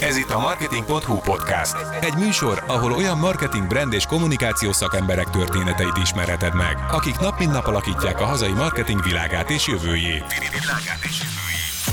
Ez 0.00 0.16
itt 0.16 0.30
a 0.30 0.38
Marketing.hu 0.38 1.18
podcast. 1.18 1.76
Egy 2.00 2.14
műsor, 2.14 2.64
ahol 2.66 2.92
olyan 2.92 3.18
marketing, 3.18 3.66
brand 3.66 3.92
és 3.92 4.04
kommunikációs 4.06 4.76
szakemberek 4.76 5.30
történeteit 5.30 5.96
ismerheted 6.02 6.54
meg, 6.54 6.76
akik 6.90 7.18
nap 7.18 7.38
mint 7.38 7.52
nap 7.52 7.66
alakítják 7.66 8.20
a 8.20 8.24
hazai 8.24 8.52
marketing 8.52 9.02
világát 9.02 9.50
és 9.50 9.66
jövőjét. 9.66 10.24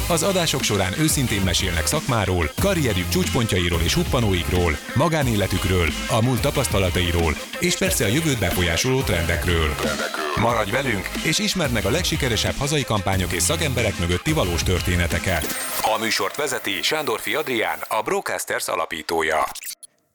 Az 0.10 0.24
adások 0.24 0.64
során 0.64 1.00
őszintén 1.00 1.42
mesélnek 1.42 1.86
szakmáról, 1.86 2.52
karrierjük 2.62 3.10
csúcspontjairól 3.10 3.82
és 3.82 3.94
huppanóikról, 3.94 4.78
magánéletükről, 4.96 5.88
a 6.10 6.22
múlt 6.22 6.42
tapasztalatairól, 6.42 7.34
és 7.60 7.78
persze 7.78 8.06
a 8.06 8.08
jövőt 8.08 8.40
befolyásoló 8.40 9.02
trendekről. 9.02 9.70
Maradj 10.40 10.72
velünk, 10.72 11.10
és 11.24 11.40
ismerd 11.40 11.72
meg 11.72 11.86
a 11.86 11.90
legsikeresebb 11.90 12.56
hazai 12.56 12.84
kampányok 12.84 13.32
és 13.32 13.44
szakemberek 13.44 14.00
mögötti 14.00 14.34
valós 14.34 14.64
történeteket. 14.64 15.46
A 15.82 16.00
műsort 16.00 16.36
vezeti 16.36 16.82
Sándorfi 16.82 17.36
Adrián, 17.36 17.80
a 17.88 18.02
Brocasters 18.02 18.68
alapítója. 18.68 19.44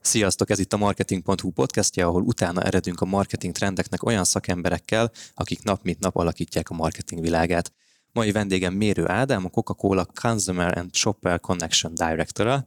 Sziasztok, 0.00 0.50
ez 0.50 0.58
itt 0.58 0.72
a 0.72 0.76
Marketing.hu 0.76 1.50
podcastja, 1.50 2.06
ahol 2.06 2.22
utána 2.22 2.62
eredünk 2.62 3.00
a 3.00 3.04
marketing 3.04 3.54
trendeknek 3.54 4.02
olyan 4.02 4.24
szakemberekkel, 4.24 5.10
akik 5.34 5.62
nap 5.62 5.82
mint 5.82 6.00
nap 6.00 6.16
alakítják 6.16 6.70
a 6.70 6.74
marketing 6.74 7.20
világát. 7.20 7.72
Mai 8.12 8.32
vendégem 8.32 8.74
Mérő 8.74 9.08
Ádám, 9.08 9.44
a 9.44 9.48
Coca-Cola 9.48 10.06
Consumer 10.20 10.78
and 10.78 10.94
Shopper 10.94 11.40
Connection 11.40 11.94
Director-a. 11.94 12.66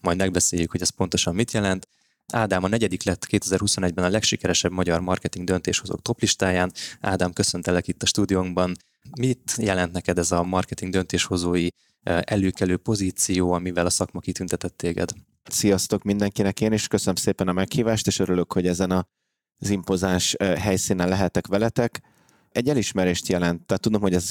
Majd 0.00 0.16
megbeszéljük, 0.16 0.70
hogy 0.70 0.80
ez 0.80 0.88
pontosan 0.88 1.34
mit 1.34 1.52
jelent. 1.52 1.88
Ádám 2.32 2.64
a 2.64 2.68
negyedik 2.68 3.02
lett 3.02 3.26
2021-ben 3.30 4.04
a 4.04 4.08
legsikeresebb 4.08 4.72
magyar 4.72 5.00
marketing 5.00 5.46
döntéshozók 5.46 6.02
toplistáján. 6.02 6.72
Ádám, 7.00 7.32
köszöntelek 7.32 7.88
itt 7.88 8.02
a 8.02 8.06
stúdiónkban. 8.06 8.76
Mit 9.18 9.54
jelent 9.56 9.92
neked 9.92 10.18
ez 10.18 10.32
a 10.32 10.42
marketing 10.42 10.92
döntéshozói 10.92 11.66
előkelő 12.02 12.76
pozíció, 12.76 13.52
amivel 13.52 13.86
a 13.86 13.90
szakma 13.90 14.20
kitüntetett 14.20 14.76
téged? 14.76 15.10
Sziasztok 15.44 16.02
mindenkinek, 16.02 16.60
én 16.60 16.72
is 16.72 16.88
köszönöm 16.88 17.14
szépen 17.14 17.48
a 17.48 17.52
meghívást, 17.52 18.06
és 18.06 18.18
örülök, 18.18 18.52
hogy 18.52 18.66
ezen 18.66 18.90
az 19.58 19.70
impozás 19.70 20.36
helyszínen 20.38 21.08
lehetek 21.08 21.46
veletek. 21.46 22.02
Egy 22.50 22.68
elismerést 22.68 23.28
jelent, 23.28 23.66
tehát 23.66 23.82
tudom, 23.82 24.00
hogy 24.00 24.14
ez 24.14 24.30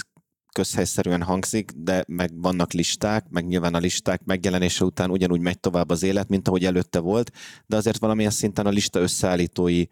közhelyszerűen 0.56 1.22
hangzik, 1.22 1.72
de 1.76 2.04
meg 2.08 2.42
vannak 2.42 2.74
listák, 2.74 3.26
meg 3.30 3.46
nyilván 3.46 3.74
a 3.74 3.78
listák 3.78 4.24
megjelenése 4.24 4.86
után 4.86 5.12
ugyanúgy 5.12 5.40
megy 5.40 5.60
tovább 5.60 5.90
az 5.90 6.04
élet, 6.04 6.30
mint 6.30 6.48
ahogy 6.48 6.66
előtte 6.66 7.00
volt, 7.00 7.32
de 7.66 7.76
azért 7.76 7.98
valamilyen 7.98 8.32
szinten 8.32 8.66
a 8.66 8.70
lista 8.70 9.00
összeállítói 9.00 9.84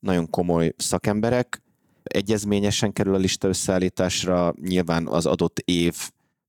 nagyon 0.00 0.30
komoly 0.30 0.72
szakemberek, 0.76 1.62
egyezményesen 2.02 2.92
kerül 2.92 3.14
a 3.14 3.18
lista 3.18 3.48
összeállításra, 3.48 4.54
nyilván 4.62 5.06
az 5.06 5.26
adott 5.26 5.58
év 5.58 5.94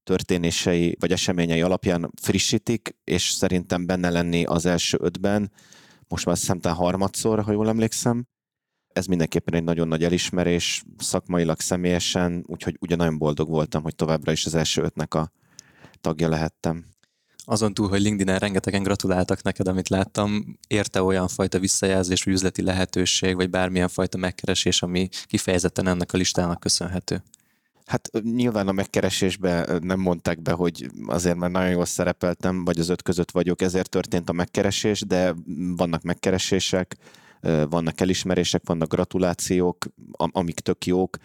történései 0.04 0.96
vagy 1.00 1.12
eseményei 1.12 1.62
alapján 1.62 2.12
frissítik, 2.22 2.96
és 3.04 3.30
szerintem 3.30 3.86
benne 3.86 4.10
lenni 4.10 4.44
az 4.44 4.66
első 4.66 4.98
ötben, 5.02 5.52
most 6.08 6.26
már 6.26 6.38
szemtán 6.38 6.74
harmadszor, 6.74 7.44
ha 7.44 7.52
jól 7.52 7.68
emlékszem, 7.68 8.28
ez 8.96 9.06
mindenképpen 9.06 9.54
egy 9.54 9.64
nagyon 9.64 9.88
nagy 9.88 10.04
elismerés, 10.04 10.84
szakmailag, 10.98 11.60
személyesen, 11.60 12.44
úgyhogy 12.48 12.78
ugye 12.80 12.96
nagyon 12.96 13.18
boldog 13.18 13.50
voltam, 13.50 13.84
hogy 13.84 13.96
továbbra 13.96 14.32
is 14.32 14.46
az 14.46 14.56
első 14.56 14.82
ötnek 14.82 15.14
a 15.14 15.32
tagja 16.02 16.30
lehettem. 16.30 16.86
Azon 17.46 17.74
túl, 17.74 17.90
hogy 17.90 18.02
LinkedIn-en 18.02 18.40
rengetegen 18.40 18.84
gratuláltak 18.84 19.42
neked, 19.42 19.68
amit 19.68 19.90
láttam, 19.90 20.58
érte 20.68 21.02
olyan 21.02 21.28
fajta 21.28 21.60
visszajelzés, 21.60 22.24
vagy 22.24 22.34
üzleti 22.34 22.62
lehetőség, 22.62 23.36
vagy 23.36 23.50
bármilyen 23.50 23.88
fajta 23.88 24.18
megkeresés, 24.18 24.82
ami 24.82 25.10
kifejezetten 25.26 25.88
ennek 25.88 26.14
a 26.14 26.18
listának 26.18 26.60
köszönhető? 26.60 27.24
Hát 27.86 28.10
nyilván 28.22 28.68
a 28.68 28.72
megkeresésbe 28.72 29.80
nem 29.82 30.00
mondták 30.00 30.42
be, 30.42 30.52
hogy 30.52 30.90
azért 31.06 31.36
már 31.36 31.52
nagyon 31.52 31.70
jól 31.70 31.86
szerepeltem, 31.86 32.66
vagy 32.66 32.80
az 32.80 32.90
öt 32.90 33.02
között 33.02 33.32
vagyok, 33.32 33.62
ezért 33.62 33.90
történt 33.90 34.30
a 34.30 34.34
megkeresés, 34.34 35.02
de 35.02 35.36
vannak 35.76 36.02
megkeresések, 36.02 36.98
vannak 37.70 38.00
elismerések, 38.00 38.62
vannak 38.66 38.94
gratulációk, 38.94 39.86
amik 40.12 40.60
tök 40.60 40.86
jók. 40.86 41.18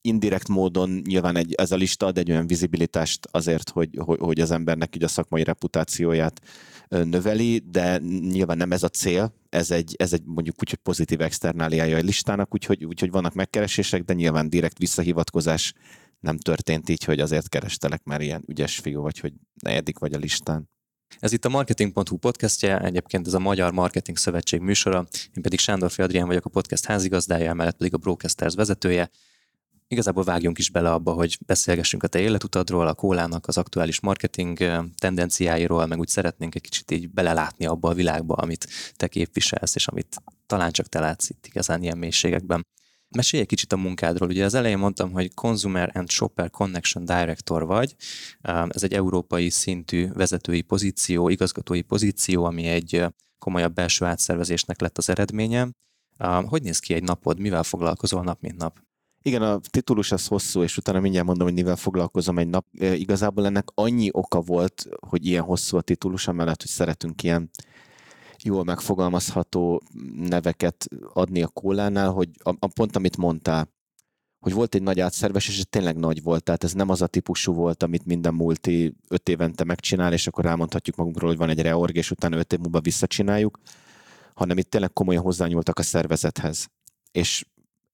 Indirekt 0.00 0.48
módon 0.48 1.02
nyilván 1.04 1.36
egy, 1.36 1.54
ez 1.54 1.72
a 1.72 1.76
lista 1.76 2.06
ad 2.06 2.18
egy 2.18 2.30
olyan 2.30 2.46
vizibilitást 2.46 3.26
azért, 3.30 3.70
hogy, 3.70 3.98
hogy, 4.04 4.18
hogy 4.18 4.40
az 4.40 4.50
embernek 4.50 4.96
így 4.96 5.02
a 5.04 5.08
szakmai 5.08 5.44
reputációját 5.44 6.40
növeli, 6.88 7.62
de 7.70 7.98
nyilván 8.30 8.56
nem 8.56 8.72
ez 8.72 8.82
a 8.82 8.88
cél, 8.88 9.34
ez 9.48 9.70
egy, 9.70 9.94
ez 9.98 10.12
egy 10.12 10.22
mondjuk 10.24 10.56
úgy, 10.60 10.68
hogy 10.68 10.78
pozitív 10.78 11.20
externáliája 11.20 11.96
a 11.96 12.00
listának, 12.00 12.54
úgyhogy, 12.54 12.84
úgyhogy 12.84 13.10
vannak 13.10 13.34
megkeresések, 13.34 14.02
de 14.02 14.12
nyilván 14.12 14.48
direkt 14.48 14.78
visszahivatkozás 14.78 15.72
nem 16.20 16.38
történt 16.38 16.88
így, 16.88 17.04
hogy 17.04 17.20
azért 17.20 17.48
kerestelek 17.48 18.04
már 18.04 18.20
ilyen 18.20 18.44
ügyes 18.46 18.78
fiú 18.78 19.02
vagy, 19.02 19.18
hogy 19.18 19.32
negyedik 19.62 19.98
vagy 19.98 20.12
a 20.12 20.18
listán. 20.18 20.68
Ez 21.18 21.32
itt 21.32 21.44
a 21.44 21.48
Marketing.hu 21.48 22.16
podcastje, 22.16 22.78
egyébként 22.78 23.26
ez 23.26 23.34
a 23.34 23.38
Magyar 23.38 23.72
Marketing 23.72 24.16
Szövetség 24.16 24.60
műsora, 24.60 25.06
én 25.34 25.42
pedig 25.42 25.58
Sándor 25.58 25.90
Adrián 25.96 26.26
vagyok 26.26 26.44
a 26.44 26.48
podcast 26.48 26.84
házigazdája, 26.84 27.50
emellett 27.50 27.76
pedig 27.76 27.94
a 27.94 27.96
Brocasters 27.96 28.54
vezetője. 28.54 29.10
Igazából 29.88 30.24
vágjunk 30.24 30.58
is 30.58 30.70
bele 30.70 30.92
abba, 30.92 31.12
hogy 31.12 31.38
beszélgessünk 31.46 32.02
a 32.02 32.06
te 32.06 32.18
életutadról, 32.18 32.86
a 32.86 32.94
kólának 32.94 33.46
az 33.46 33.58
aktuális 33.58 34.00
marketing 34.00 34.58
tendenciáiról, 34.98 35.86
meg 35.86 35.98
úgy 35.98 36.08
szeretnénk 36.08 36.54
egy 36.54 36.62
kicsit 36.62 36.90
így 36.90 37.10
belelátni 37.10 37.66
abba 37.66 37.88
a 37.88 37.94
világba, 37.94 38.34
amit 38.34 38.68
te 38.96 39.08
képviselsz, 39.08 39.74
és 39.74 39.88
amit 39.88 40.22
talán 40.46 40.70
csak 40.70 40.86
te 40.86 41.00
látsz 41.00 41.28
itt 41.28 41.46
igazán 41.46 41.82
ilyen 41.82 41.98
mélységekben. 41.98 42.66
Mesélj 43.16 43.42
egy 43.42 43.48
kicsit 43.48 43.72
a 43.72 43.76
munkádról. 43.76 44.28
Ugye 44.28 44.44
az 44.44 44.54
elején 44.54 44.78
mondtam, 44.78 45.12
hogy 45.12 45.34
Consumer 45.34 45.90
and 45.94 46.10
Shopper 46.10 46.50
Connection 46.50 47.04
Director 47.04 47.66
vagy. 47.66 47.94
Ez 48.68 48.82
egy 48.82 48.92
európai 48.92 49.50
szintű 49.50 50.08
vezetői 50.12 50.62
pozíció, 50.62 51.28
igazgatói 51.28 51.82
pozíció, 51.82 52.44
ami 52.44 52.66
egy 52.66 53.04
komolyabb 53.38 53.74
belső 53.74 54.04
átszervezésnek 54.04 54.80
lett 54.80 54.98
az 54.98 55.08
eredménye. 55.08 55.68
Hogy 56.44 56.62
néz 56.62 56.78
ki 56.78 56.94
egy 56.94 57.02
napod? 57.02 57.38
Mivel 57.38 57.62
foglalkozol 57.62 58.22
nap, 58.22 58.40
mint 58.40 58.56
nap? 58.56 58.78
Igen, 59.22 59.42
a 59.42 59.60
titulus 59.70 60.12
az 60.12 60.26
hosszú, 60.26 60.62
és 60.62 60.76
utána 60.76 61.00
mindjárt 61.00 61.26
mondom, 61.26 61.46
hogy 61.46 61.56
mivel 61.56 61.76
foglalkozom 61.76 62.38
egy 62.38 62.48
nap. 62.48 62.66
Igazából 62.72 63.46
ennek 63.46 63.68
annyi 63.74 64.08
oka 64.12 64.40
volt, 64.40 64.88
hogy 65.08 65.26
ilyen 65.26 65.42
hosszú 65.42 65.76
a 65.76 65.80
titulus, 65.80 66.28
amellett, 66.28 66.60
hogy 66.60 66.70
szeretünk 66.70 67.22
ilyen 67.22 67.50
jól 68.42 68.64
megfogalmazható 68.64 69.82
neveket 70.16 70.88
adni 71.12 71.42
a 71.42 71.48
kólánál, 71.48 72.10
hogy 72.10 72.28
a, 72.42 72.50
a 72.58 72.66
pont, 72.66 72.96
amit 72.96 73.16
mondtál, 73.16 73.68
hogy 74.38 74.52
volt 74.52 74.74
egy 74.74 74.82
nagy 74.82 75.00
átszerves, 75.00 75.48
és 75.48 75.58
ez 75.58 75.64
tényleg 75.70 75.96
nagy 75.96 76.22
volt, 76.22 76.42
tehát 76.42 76.64
ez 76.64 76.72
nem 76.72 76.88
az 76.88 77.02
a 77.02 77.06
típusú 77.06 77.52
volt, 77.52 77.82
amit 77.82 78.04
minden 78.04 78.34
multi 78.34 78.94
öt 79.08 79.28
évente 79.28 79.64
megcsinál, 79.64 80.12
és 80.12 80.26
akkor 80.26 80.46
elmondhatjuk 80.46 80.96
magunkról, 80.96 81.28
hogy 81.28 81.38
van 81.38 81.48
egy 81.48 81.60
reorg, 81.60 81.96
és 81.96 82.10
utána 82.10 82.36
öt 82.36 82.52
év 82.52 82.58
múlva 82.58 82.80
visszacsináljuk, 82.80 83.58
hanem 84.34 84.58
itt 84.58 84.70
tényleg 84.70 84.92
komolyan 84.92 85.22
hozzányúltak 85.22 85.78
a 85.78 85.82
szervezethez. 85.82 86.68
És 87.12 87.44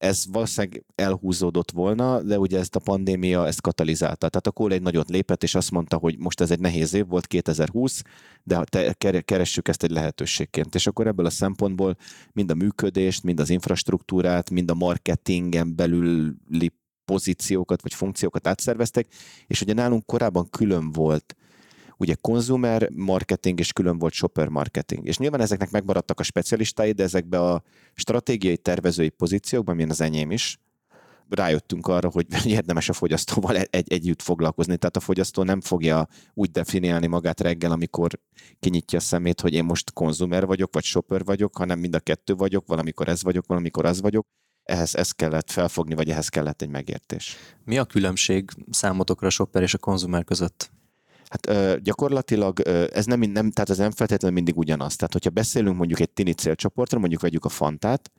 ez 0.05 0.25
valószínűleg 0.33 0.85
elhúzódott 0.95 1.71
volna, 1.71 2.23
de 2.23 2.39
ugye 2.39 2.59
ezt 2.59 2.77
a 2.77 2.81
pandémia 2.81 3.47
ezt 3.47 3.61
katalizálta. 3.61 4.29
Tehát 4.29 4.47
a 4.47 4.51
Kohl 4.51 4.73
egy 4.73 4.83
nagyot 4.83 5.09
lépett, 5.09 5.43
és 5.43 5.55
azt 5.55 5.71
mondta, 5.71 5.97
hogy 5.97 6.19
most 6.19 6.41
ez 6.41 6.51
egy 6.51 6.61
nehéz 6.61 6.95
év 6.95 7.07
volt, 7.07 7.27
2020, 7.27 8.03
de 8.43 8.93
keressük 9.25 9.69
ezt 9.69 9.83
egy 9.83 9.91
lehetőségként. 9.91 10.75
És 10.75 10.87
akkor 10.87 11.07
ebből 11.07 11.27
a 11.27 11.31
szempontból 11.31 11.97
mind 12.33 12.51
a 12.51 12.55
működést, 12.55 13.23
mind 13.23 13.41
az 13.41 13.51
infrastruktúrát, 13.51 14.51
mind 14.51 14.71
a 14.71 14.75
marketingen 14.75 15.77
belüli 15.77 16.73
pozíciókat 17.05 17.83
vagy 17.83 17.95
funkciókat 17.95 18.47
átszerveztek, 18.47 19.07
és 19.47 19.61
ugye 19.61 19.73
nálunk 19.73 20.07
korábban 20.07 20.51
külön 20.51 20.93
volt 20.93 21.37
ugye 21.97 22.15
consumer 22.15 22.89
marketing 22.91 23.59
és 23.59 23.73
külön 23.73 23.99
volt 23.99 24.13
shopper 24.13 24.49
marketing. 24.49 25.07
És 25.07 25.19
nyilván 25.19 25.41
ezeknek 25.41 25.71
megmaradtak 25.71 26.21
a 26.21 26.23
specialistái, 26.23 26.93
de 26.93 27.03
ezekbe 27.03 27.41
a 27.41 27.63
stratégiai 27.95 28.57
tervezői 28.57 29.09
pozíciókban, 29.09 29.75
milyen 29.75 29.91
az 29.91 30.01
enyém 30.01 30.31
is, 30.31 30.59
rájöttünk 31.29 31.87
arra, 31.87 32.11
hogy 32.11 32.27
érdemes 32.47 32.89
a 32.89 32.93
fogyasztóval 32.93 33.57
egy, 33.57 33.93
együtt 33.93 34.23
foglalkozni. 34.23 34.77
Tehát 34.77 34.97
a 34.97 35.01
fogyasztó 35.01 35.43
nem 35.43 35.61
fogja 35.61 36.09
úgy 36.35 36.51
definiálni 36.51 37.07
magát 37.07 37.41
reggel, 37.41 37.71
amikor 37.71 38.21
kinyitja 38.61 38.99
a 38.99 39.03
szemét, 39.03 39.41
hogy 39.41 39.53
én 39.53 39.65
most 39.65 39.93
konzumer 39.93 40.47
vagyok, 40.47 40.75
vagy 40.75 40.85
shopper 40.85 41.25
vagyok, 41.25 41.57
hanem 41.57 41.79
mind 41.79 41.95
a 41.95 42.01
kettő 42.01 42.35
vagyok, 42.35 42.67
valamikor 42.67 43.09
ez 43.09 43.23
vagyok, 43.23 43.47
valamikor 43.47 43.85
az 43.85 44.01
vagyok. 44.01 44.27
Ehhez 44.63 44.95
ezt 44.95 45.17
kellett 45.17 45.51
felfogni, 45.51 45.95
vagy 45.95 46.11
ehhez 46.11 46.29
kellett 46.29 46.63
egy 46.63 46.69
megértés. 46.69 47.37
Mi 47.65 47.79
a 47.79 47.85
különbség 47.85 48.51
számotokra 48.71 49.27
a 49.27 49.31
shopper 49.31 49.63
és 49.63 49.75
a 49.75 49.79
konzumer 49.79 50.25
között? 50.25 50.71
Hát 51.35 51.57
ö, 51.57 51.77
gyakorlatilag 51.81 52.61
ö, 52.65 52.87
ez 52.93 53.05
nem, 53.05 53.21
nem, 53.21 53.51
tehát 53.51 53.71
ez 53.71 53.79
nem 53.79 53.91
feltétlenül 53.91 54.37
mindig 54.37 54.57
ugyanaz. 54.57 54.97
Tehát, 54.97 55.13
hogyha 55.13 55.31
beszélünk 55.31 55.77
mondjuk 55.77 56.01
egy 56.01 56.11
tini 56.11 56.33
célcsoportra, 56.33 56.99
mondjuk 56.99 57.21
vegyük 57.21 57.45
a 57.45 57.49
Fantát, 57.49 58.11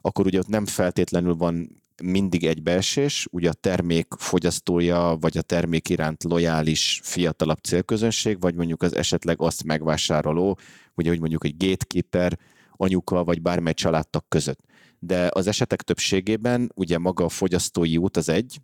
akkor 0.00 0.26
ugye 0.26 0.38
ott 0.38 0.48
nem 0.48 0.66
feltétlenül 0.66 1.34
van 1.34 1.82
mindig 2.02 2.44
egy 2.44 2.62
beesés, 2.62 3.28
ugye 3.30 3.48
a 3.48 3.52
termék 3.52 4.06
fogyasztója, 4.16 5.16
vagy 5.20 5.38
a 5.38 5.42
termék 5.42 5.88
iránt 5.88 6.24
lojális, 6.24 7.00
fiatalabb 7.02 7.58
célközönség, 7.62 8.40
vagy 8.40 8.54
mondjuk 8.54 8.82
az 8.82 8.94
esetleg 8.94 9.40
azt 9.40 9.64
megvásároló, 9.64 10.58
ugye, 10.94 11.08
hogy 11.08 11.20
mondjuk 11.20 11.44
egy 11.44 11.56
gatekeeper, 11.56 12.38
anyuka, 12.70 13.24
vagy 13.24 13.42
bármely 13.42 13.74
családtag 13.74 14.24
között. 14.28 14.60
De 14.98 15.28
az 15.32 15.46
esetek 15.46 15.82
többségében 15.82 16.72
ugye 16.74 16.98
maga 16.98 17.24
a 17.24 17.28
fogyasztói 17.28 17.96
út 17.96 18.16
az 18.16 18.28
egy, 18.28 18.60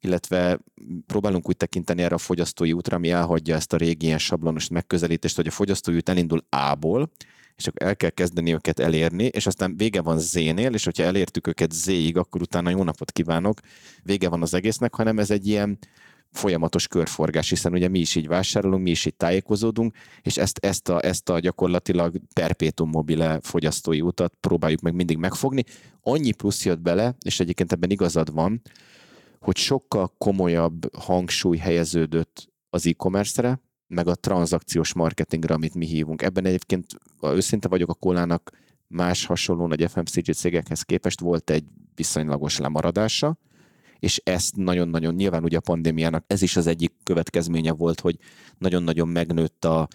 illetve 0.00 0.60
próbálunk 1.06 1.48
úgy 1.48 1.56
tekinteni 1.56 2.02
erre 2.02 2.14
a 2.14 2.18
fogyasztói 2.18 2.72
útra, 2.72 2.96
ami 2.96 3.10
elhagyja 3.10 3.54
ezt 3.54 3.72
a 3.72 3.76
régi 3.76 4.06
ilyen 4.06 4.18
sablonos 4.18 4.68
megközelítést, 4.68 5.36
hogy 5.36 5.46
a 5.46 5.50
fogyasztói 5.50 5.94
út 5.94 6.08
elindul 6.08 6.44
A-ból, 6.48 7.10
és 7.56 7.66
akkor 7.66 7.86
el 7.86 7.96
kell 7.96 8.10
kezdeni 8.10 8.52
őket 8.52 8.78
elérni, 8.78 9.24
és 9.24 9.46
aztán 9.46 9.76
vége 9.76 10.00
van 10.00 10.18
Z-nél, 10.18 10.72
és 10.72 10.84
hogyha 10.84 11.02
elértük 11.02 11.46
őket 11.46 11.72
Z-ig, 11.72 12.16
akkor 12.16 12.40
utána 12.40 12.70
jó 12.70 12.82
napot 12.82 13.12
kívánok, 13.12 13.60
vége 14.02 14.28
van 14.28 14.42
az 14.42 14.54
egésznek, 14.54 14.94
hanem 14.94 15.18
ez 15.18 15.30
egy 15.30 15.46
ilyen 15.46 15.78
folyamatos 16.32 16.88
körforgás, 16.88 17.48
hiszen 17.48 17.72
ugye 17.72 17.88
mi 17.88 17.98
is 17.98 18.14
így 18.14 18.26
vásárolunk, 18.26 18.82
mi 18.82 18.90
is 18.90 19.04
így 19.04 19.14
tájékozódunk, 19.14 19.94
és 20.22 20.36
ezt, 20.36 20.58
ezt, 20.58 20.88
a, 20.88 21.04
ezt 21.04 21.28
a 21.28 21.38
gyakorlatilag 21.38 22.20
perpétum 22.34 22.88
mobile 22.88 23.38
fogyasztói 23.42 24.00
utat 24.00 24.34
próbáljuk 24.40 24.80
meg 24.80 24.94
mindig 24.94 25.16
megfogni. 25.16 25.64
Annyi 26.02 26.32
plusz 26.32 26.64
jött 26.64 26.80
bele, 26.80 27.14
és 27.24 27.40
egyébként 27.40 27.72
ebben 27.72 27.90
igazad 27.90 28.32
van, 28.32 28.62
hogy 29.44 29.56
sokkal 29.56 30.14
komolyabb 30.18 30.94
hangsúly 30.94 31.56
helyeződött 31.56 32.52
az 32.70 32.86
e-commerce-re, 32.86 33.60
meg 33.86 34.06
a 34.06 34.14
tranzakciós 34.14 34.94
marketingre, 34.94 35.54
amit 35.54 35.74
mi 35.74 35.86
hívunk. 35.86 36.22
Ebben 36.22 36.44
egyébként, 36.44 36.86
ha 37.16 37.34
őszinte 37.34 37.68
vagyok, 37.68 37.88
a 37.88 37.94
kólának 37.94 38.50
más 38.86 39.26
hasonló 39.26 39.66
nagy 39.66 39.90
FMCG 39.90 40.32
cégekhez 40.32 40.82
képest 40.82 41.20
volt 41.20 41.50
egy 41.50 41.64
viszonylagos 41.94 42.58
lemaradása, 42.58 43.38
és 43.98 44.20
ezt 44.24 44.56
nagyon-nagyon, 44.56 45.14
nyilván 45.14 45.44
ugye 45.44 45.56
a 45.56 45.60
pandémiának 45.60 46.24
ez 46.26 46.42
is 46.42 46.56
az 46.56 46.66
egyik 46.66 46.92
következménye 47.02 47.72
volt, 47.72 48.00
hogy 48.00 48.16
nagyon-nagyon 48.58 49.08
megnőtt 49.08 49.64
a 49.64 49.88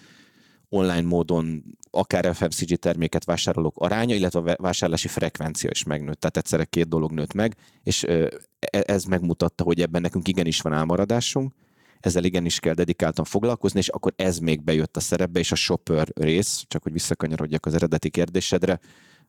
online 0.68 1.02
módon 1.02 1.64
akár 1.90 2.34
FMCG 2.34 2.76
terméket 2.76 3.24
vásárolók 3.24 3.76
aránya, 3.76 4.14
illetve 4.14 4.38
a 4.38 4.56
vásárlási 4.62 5.08
frekvencia 5.08 5.70
is 5.70 5.84
megnőtt. 5.84 6.20
Tehát 6.20 6.36
egyszerre 6.36 6.64
két 6.64 6.88
dolog 6.88 7.12
nőtt 7.12 7.32
meg, 7.32 7.56
és 7.82 8.02
e, 8.02 8.28
ez 8.70 9.04
megmutatta, 9.04 9.64
hogy 9.64 9.80
ebben 9.80 10.00
nekünk 10.00 10.28
igenis 10.28 10.60
van 10.60 10.72
elmaradásunk, 10.72 11.52
ezzel 12.00 12.24
igenis 12.24 12.60
kell 12.60 12.74
dedikáltan 12.74 13.24
foglalkozni, 13.24 13.78
és 13.78 13.88
akkor 13.88 14.12
ez 14.16 14.38
még 14.38 14.62
bejött 14.62 14.96
a 14.96 15.00
szerepbe, 15.00 15.38
és 15.38 15.52
a 15.52 15.54
shopper 15.54 16.08
rész, 16.14 16.64
csak 16.68 16.82
hogy 16.82 16.92
visszakanyarodjak 16.92 17.66
az 17.66 17.74
eredeti 17.74 18.10
kérdésedre, 18.10 18.80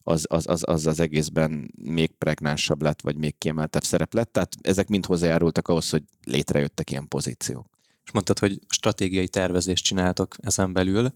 az 0.04 0.26
az, 0.30 0.48
az, 0.48 0.64
az 0.66 0.88
az 0.88 1.00
egészben 1.00 1.72
még 1.84 2.12
pregnánsabb 2.12 2.82
lett, 2.82 3.02
vagy 3.02 3.18
még 3.18 3.38
kiemeltebb 3.38 3.84
szerep 3.84 4.14
lett. 4.14 4.32
Tehát 4.32 4.54
ezek 4.62 4.88
mind 4.88 5.06
hozzájárultak 5.06 5.68
ahhoz, 5.68 5.90
hogy 5.90 6.04
létrejöttek 6.24 6.92
ilyen 6.92 7.08
pozíciók. 7.08 7.77
És 8.08 8.14
mondtad, 8.14 8.40
hogy 8.40 8.60
stratégiai 8.70 9.28
tervezést 9.28 9.84
csináltok 9.84 10.36
ezen 10.40 10.74
belül. 10.74 11.12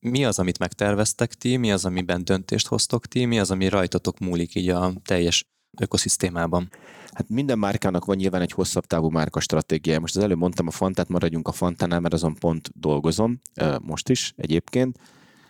Mi 0.00 0.24
az, 0.24 0.38
amit 0.38 0.58
megterveztek 0.58 1.34
ti, 1.34 1.56
mi 1.56 1.72
az, 1.72 1.84
amiben 1.84 2.24
döntést 2.24 2.66
hoztok 2.66 3.06
ti, 3.06 3.24
mi 3.24 3.40
az, 3.40 3.50
ami 3.50 3.68
rajtatok 3.68 4.18
múlik 4.18 4.54
így 4.54 4.68
a 4.68 4.92
teljes 5.04 5.46
ökoszisztémában? 5.80 6.70
Hát 7.12 7.28
minden 7.28 7.58
márkának 7.58 8.04
van 8.04 8.16
nyilván 8.16 8.40
egy 8.40 8.52
hosszabb 8.52 8.86
távú 8.86 9.08
márka 9.08 9.40
stratégiája. 9.40 10.00
Most 10.00 10.16
az 10.16 10.22
előbb 10.22 10.38
mondtam 10.38 10.66
a 10.66 10.70
Fantát, 10.70 11.08
maradjunk 11.08 11.48
a 11.48 11.52
Fantánál, 11.52 12.00
mert 12.00 12.14
azon 12.14 12.34
pont 12.34 12.70
dolgozom, 12.74 13.40
most 13.80 14.08
is 14.08 14.32
egyébként 14.36 14.98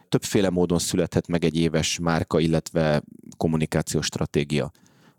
többféle 0.08 0.50
módon 0.50 0.78
születhet 0.78 1.26
meg 1.26 1.44
egy 1.44 1.56
éves 1.56 1.98
márka, 1.98 2.40
illetve 2.40 3.02
kommunikációs 3.36 4.06
stratégia. 4.06 4.70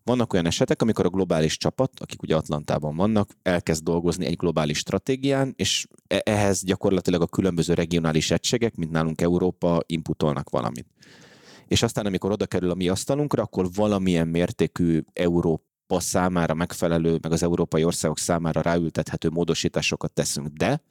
Vannak 0.10 0.34
olyan 0.34 0.46
esetek, 0.46 0.82
amikor 0.82 1.06
a 1.06 1.10
globális 1.10 1.58
csapat, 1.58 2.00
akik 2.00 2.22
ugye 2.22 2.36
Atlantában 2.36 2.96
vannak, 2.96 3.30
elkezd 3.42 3.84
dolgozni 3.84 4.26
egy 4.26 4.36
globális 4.36 4.78
stratégián, 4.78 5.54
és 5.56 5.88
e- 6.08 6.22
ehhez 6.26 6.64
gyakorlatilag 6.64 7.22
a 7.22 7.28
különböző 7.28 7.74
regionális 7.74 8.32
egységek, 8.32 8.76
mint 8.76 8.92
nálunk 8.92 9.22
Európa, 9.22 9.80
inputolnak 9.86 10.50
valamit. 10.50 10.88
És 11.68 11.84
aztán, 11.84 12.06
amikor 12.06 12.32
oda 12.32 12.46
kerül 12.46 12.70
a 12.70 12.74
mi 12.74 12.88
asztalunkra, 12.88 13.44
akkor 13.44 13.70
valamilyen 13.74 14.28
mértékű 14.28 15.02
Európa 15.14 16.00
számára 16.00 16.54
megfelelő, 16.54 17.18
meg 17.22 17.32
az 17.32 17.44
európai 17.44 17.84
országok 17.84 18.18
számára 18.18 18.62
ráültethető 18.62 19.30
módosításokat 19.30 20.14
teszünk. 20.14 20.48
De 20.48 20.82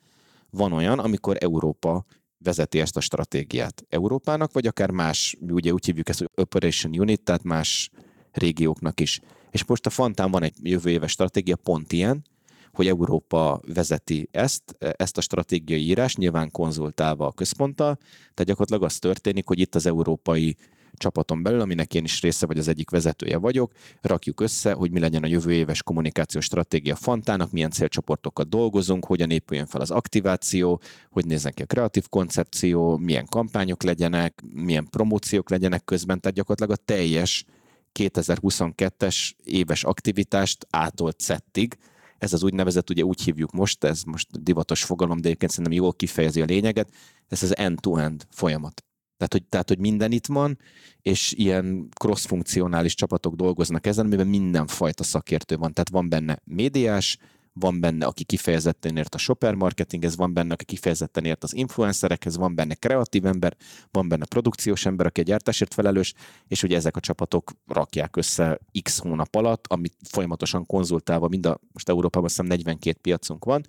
van 0.50 0.72
olyan, 0.72 0.98
amikor 0.98 1.36
Európa 1.40 2.04
vezeti 2.38 2.80
ezt 2.80 2.96
a 2.96 3.00
stratégiát 3.00 3.84
Európának, 3.88 4.52
vagy 4.52 4.66
akár 4.66 4.90
más, 4.90 5.36
mi 5.40 5.52
ugye 5.52 5.72
úgy 5.72 5.86
hívjuk 5.86 6.08
ezt, 6.08 6.18
hogy 6.18 6.30
Operation 6.34 6.98
Unit, 6.98 7.22
tehát 7.22 7.42
más 7.42 7.90
régióknak 8.32 9.00
is. 9.00 9.20
És 9.50 9.64
most 9.64 9.86
a 9.86 9.90
Fantán 9.90 10.30
van 10.30 10.42
egy 10.42 10.54
jövő 10.62 10.90
éves 10.90 11.10
stratégia 11.10 11.56
pont 11.56 11.92
ilyen, 11.92 12.24
hogy 12.72 12.86
Európa 12.86 13.60
vezeti 13.74 14.28
ezt, 14.30 14.76
ezt 14.78 15.18
a 15.18 15.20
stratégiai 15.20 15.86
írás, 15.86 16.16
nyilván 16.16 16.50
konzultálva 16.50 17.26
a 17.26 17.32
központtal, 17.32 17.96
tehát 17.96 18.44
gyakorlatilag 18.44 18.82
az 18.82 18.98
történik, 18.98 19.46
hogy 19.46 19.58
itt 19.58 19.74
az 19.74 19.86
európai 19.86 20.56
csapaton 20.92 21.42
belül, 21.42 21.60
aminek 21.60 21.94
én 21.94 22.04
is 22.04 22.22
része 22.22 22.46
vagy 22.46 22.58
az 22.58 22.68
egyik 22.68 22.90
vezetője 22.90 23.36
vagyok, 23.36 23.72
rakjuk 24.00 24.40
össze, 24.40 24.72
hogy 24.72 24.90
mi 24.90 25.00
legyen 25.00 25.22
a 25.22 25.26
jövő 25.26 25.52
éves 25.52 25.82
kommunikációs 25.82 26.44
stratégia 26.44 26.96
Fantának, 26.96 27.52
milyen 27.52 27.70
célcsoportokat 27.70 28.48
dolgozunk, 28.48 29.04
hogyan 29.04 29.30
épüljön 29.30 29.66
fel 29.66 29.80
az 29.80 29.90
aktiváció, 29.90 30.80
hogy 31.10 31.26
nézzen 31.26 31.52
ki 31.52 31.62
a 31.62 31.66
kreatív 31.66 32.08
koncepció, 32.08 32.96
milyen 32.96 33.26
kampányok 33.26 33.82
legyenek, 33.82 34.42
milyen 34.52 34.88
promóciók 34.90 35.50
legyenek 35.50 35.84
közben, 35.84 36.20
tehát 36.20 36.36
gyakorlatilag 36.36 36.80
a 36.80 36.84
teljes 36.84 37.44
2022-es 37.94 39.32
éves 39.44 39.84
aktivitást 39.84 40.66
átolt 40.70 41.20
szettig, 41.20 41.78
ez 42.18 42.32
az 42.32 42.42
úgynevezett, 42.42 42.90
ugye 42.90 43.02
úgy 43.02 43.22
hívjuk 43.22 43.52
most, 43.52 43.84
ez 43.84 44.02
most 44.02 44.42
divatos 44.42 44.84
fogalom, 44.84 45.20
de 45.20 45.26
egyébként 45.26 45.50
szerintem 45.50 45.78
jól 45.78 45.92
kifejezi 45.92 46.40
a 46.40 46.44
lényeget, 46.44 46.92
ez 47.28 47.42
az 47.42 47.56
end-to-end 47.56 48.26
folyamat. 48.30 48.82
Tehát 49.16 49.32
hogy, 49.32 49.44
tehát, 49.44 49.68
hogy 49.68 49.78
minden 49.78 50.12
itt 50.12 50.26
van, 50.26 50.58
és 51.02 51.32
ilyen 51.32 51.88
cross-funkcionális 52.00 52.94
csapatok 52.94 53.34
dolgoznak 53.34 53.86
ezen, 53.86 54.06
amiben 54.06 54.26
mindenfajta 54.26 55.02
szakértő 55.02 55.56
van. 55.56 55.72
Tehát 55.72 55.90
van 55.90 56.08
benne 56.08 56.38
médiás, 56.44 57.18
van 57.58 57.80
benne, 57.80 58.06
aki 58.06 58.24
kifejezetten 58.24 58.96
ért 58.96 59.14
a 59.14 59.18
shopper 59.18 59.54
marketinghez, 59.54 60.16
van 60.16 60.32
benne, 60.32 60.52
aki 60.52 60.64
kifejezetten 60.64 61.24
ért 61.24 61.42
az 61.42 61.54
influencerekhez, 61.54 62.36
van 62.36 62.54
benne 62.54 62.74
kreatív 62.74 63.26
ember, 63.26 63.56
van 63.90 64.08
benne 64.08 64.24
produkciós 64.24 64.86
ember, 64.86 65.06
aki 65.06 65.20
a 65.20 65.24
gyártásért 65.24 65.74
felelős, 65.74 66.14
és 66.46 66.62
ugye 66.62 66.76
ezek 66.76 66.96
a 66.96 67.00
csapatok 67.00 67.52
rakják 67.66 68.16
össze 68.16 68.58
x 68.82 68.98
hónap 68.98 69.34
alatt, 69.34 69.66
amit 69.66 69.94
folyamatosan 70.08 70.66
konzultálva, 70.66 71.28
mind 71.28 71.46
a, 71.46 71.60
most 71.72 71.88
Európában 71.88 72.28
azt 72.28 72.42
42 72.42 72.98
piacunk 73.02 73.44
van, 73.44 73.64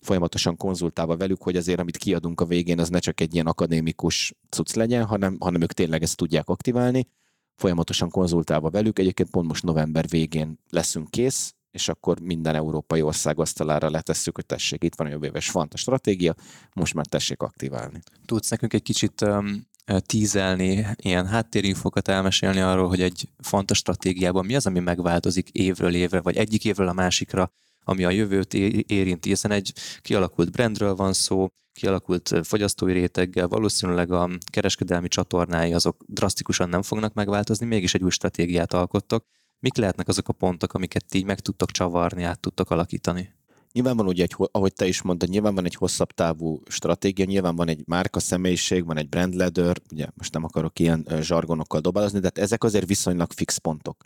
folyamatosan 0.00 0.56
konzultálva 0.56 1.16
velük, 1.16 1.42
hogy 1.42 1.56
azért, 1.56 1.80
amit 1.80 1.96
kiadunk 1.96 2.40
a 2.40 2.44
végén, 2.44 2.78
az 2.78 2.88
ne 2.88 2.98
csak 2.98 3.20
egy 3.20 3.34
ilyen 3.34 3.46
akadémikus 3.46 4.34
cucc 4.48 4.74
legyen, 4.74 5.04
hanem, 5.04 5.36
hanem 5.40 5.62
ők 5.62 5.72
tényleg 5.72 6.02
ezt 6.02 6.16
tudják 6.16 6.48
aktiválni. 6.48 7.08
Folyamatosan 7.56 8.10
konzultálva 8.10 8.70
velük, 8.70 8.98
egyébként 8.98 9.30
pont 9.30 9.48
most 9.48 9.62
november 9.62 10.08
végén 10.08 10.58
leszünk 10.70 11.10
kész, 11.10 11.54
és 11.72 11.88
akkor 11.88 12.20
minden 12.20 12.54
európai 12.54 13.02
ország 13.02 13.38
asztalára 13.38 13.90
letesszük, 13.90 14.34
hogy 14.34 14.46
tessék, 14.46 14.84
itt 14.84 14.94
van 14.94 15.06
a 15.06 15.10
jövő 15.10 15.26
éves 15.26 15.50
fanta 15.50 15.76
stratégia, 15.76 16.34
most 16.72 16.94
már 16.94 17.06
tessék 17.06 17.40
aktiválni. 17.40 18.00
Tudsz 18.26 18.48
nekünk 18.48 18.72
egy 18.72 18.82
kicsit 18.82 19.20
um, 19.20 19.66
tízelni, 20.06 20.86
ilyen 20.96 21.26
háttérinfokat 21.26 22.08
elmesélni 22.08 22.60
arról, 22.60 22.88
hogy 22.88 23.00
egy 23.00 23.28
fanta 23.38 23.74
stratégiában 23.74 24.46
mi 24.46 24.54
az, 24.54 24.66
ami 24.66 24.78
megváltozik 24.78 25.48
évről 25.48 25.94
évre, 25.94 26.20
vagy 26.20 26.36
egyik 26.36 26.64
évről 26.64 26.88
a 26.88 26.92
másikra, 26.92 27.50
ami 27.84 28.04
a 28.04 28.10
jövőt 28.10 28.54
érinti, 28.54 29.28
hiszen 29.28 29.50
egy 29.50 29.72
kialakult 30.00 30.50
brandről 30.50 30.94
van 30.94 31.12
szó, 31.12 31.48
kialakult 31.72 32.34
fogyasztói 32.42 32.92
réteggel, 32.92 33.48
valószínűleg 33.48 34.10
a 34.10 34.30
kereskedelmi 34.50 35.08
csatornái 35.08 35.72
azok 35.72 36.04
drasztikusan 36.06 36.68
nem 36.68 36.82
fognak 36.82 37.14
megváltozni, 37.14 37.66
mégis 37.66 37.94
egy 37.94 38.02
új 38.02 38.10
stratégiát 38.10 38.72
alkottok. 38.72 39.24
Mik 39.62 39.76
lehetnek 39.76 40.08
azok 40.08 40.28
a 40.28 40.32
pontok, 40.32 40.74
amiket 40.74 41.14
így 41.14 41.24
meg 41.24 41.40
tudtok 41.40 41.70
csavarni, 41.70 42.22
át 42.22 42.40
tudtok 42.40 42.70
alakítani? 42.70 43.34
Nyilván 43.72 43.96
van 43.96 44.06
ugye, 44.06 44.22
egy, 44.22 44.34
ahogy 44.52 44.72
te 44.72 44.86
is 44.86 45.02
mondtad, 45.02 45.28
nyilván 45.28 45.54
van 45.54 45.64
egy 45.64 45.74
hosszabb 45.74 46.10
távú 46.10 46.62
stratégia, 46.66 47.24
nyilván 47.24 47.56
van 47.56 47.68
egy 47.68 47.82
márka 47.86 48.20
személyiség, 48.20 48.86
van 48.86 48.96
egy 48.96 49.08
brand 49.08 49.34
leader, 49.34 49.76
ugye 49.92 50.06
most 50.14 50.32
nem 50.32 50.44
akarok 50.44 50.78
ilyen 50.78 51.06
zsargonokkal 51.20 51.80
dobálozni, 51.80 52.18
de 52.18 52.24
hát 52.24 52.38
ezek 52.38 52.64
azért 52.64 52.86
viszonylag 52.86 53.32
fix 53.32 53.56
pontok. 53.56 54.04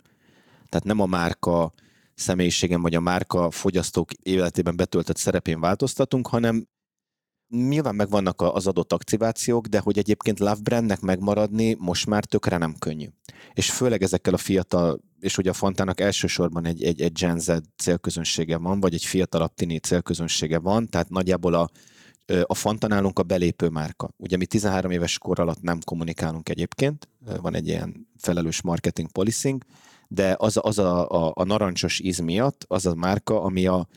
Tehát 0.69 0.85
nem 0.85 0.99
a 0.99 1.05
márka 1.05 1.71
személyiségem 2.13 2.81
vagy 2.81 2.95
a 2.95 2.99
márka 2.99 3.51
fogyasztók 3.51 4.13
életében 4.13 4.75
betöltött 4.75 5.17
szerepén 5.17 5.59
változtatunk, 5.59 6.27
hanem 6.27 6.67
nyilván 7.49 7.95
megvannak 7.95 8.41
az 8.41 8.67
adott 8.67 8.93
aktivációk, 8.93 9.67
de 9.67 9.79
hogy 9.79 9.97
egyébként 9.97 10.39
Love 10.39 10.61
Brandnek 10.61 10.99
megmaradni 10.99 11.75
most 11.79 12.05
már 12.05 12.25
tökre 12.25 12.57
nem 12.57 12.75
könnyű. 12.79 13.07
És 13.53 13.71
főleg 13.71 14.03
ezekkel 14.03 14.33
a 14.33 14.37
fiatal, 14.37 14.99
és 15.19 15.37
ugye 15.37 15.49
a 15.49 15.53
Fantának 15.53 15.99
elsősorban 15.99 16.65
egy, 16.65 16.83
egy, 16.83 17.01
egy 17.01 17.11
Gen 17.11 17.39
Z 17.39 17.51
célközönsége 17.77 18.57
van, 18.57 18.79
vagy 18.79 18.93
egy 18.93 19.05
fiatalabb 19.05 19.53
tini 19.53 19.79
célközönsége 19.79 20.59
van, 20.59 20.89
tehát 20.89 21.09
nagyjából 21.09 21.53
a, 21.53 21.69
a 22.43 22.53
Fanta 22.53 22.87
nálunk 22.87 23.19
a 23.19 23.23
belépő 23.23 23.69
márka. 23.69 24.09
Ugye 24.17 24.37
mi 24.37 24.45
13 24.45 24.91
éves 24.91 25.17
kor 25.17 25.39
alatt 25.39 25.61
nem 25.61 25.79
kommunikálunk 25.85 26.49
egyébként, 26.49 27.09
van 27.41 27.55
egy 27.55 27.67
ilyen 27.67 28.07
felelős 28.17 28.61
marketing 28.61 29.11
policing, 29.11 29.63
de 30.07 30.35
az, 30.39 30.59
az 30.61 30.77
a, 30.77 31.09
a, 31.09 31.31
a 31.35 31.43
narancsos 31.43 31.99
íz 31.99 32.19
miatt 32.19 32.65
az 32.67 32.85
a 32.85 32.95
márka, 32.95 33.41
ami 33.41 33.67
a 33.67 33.87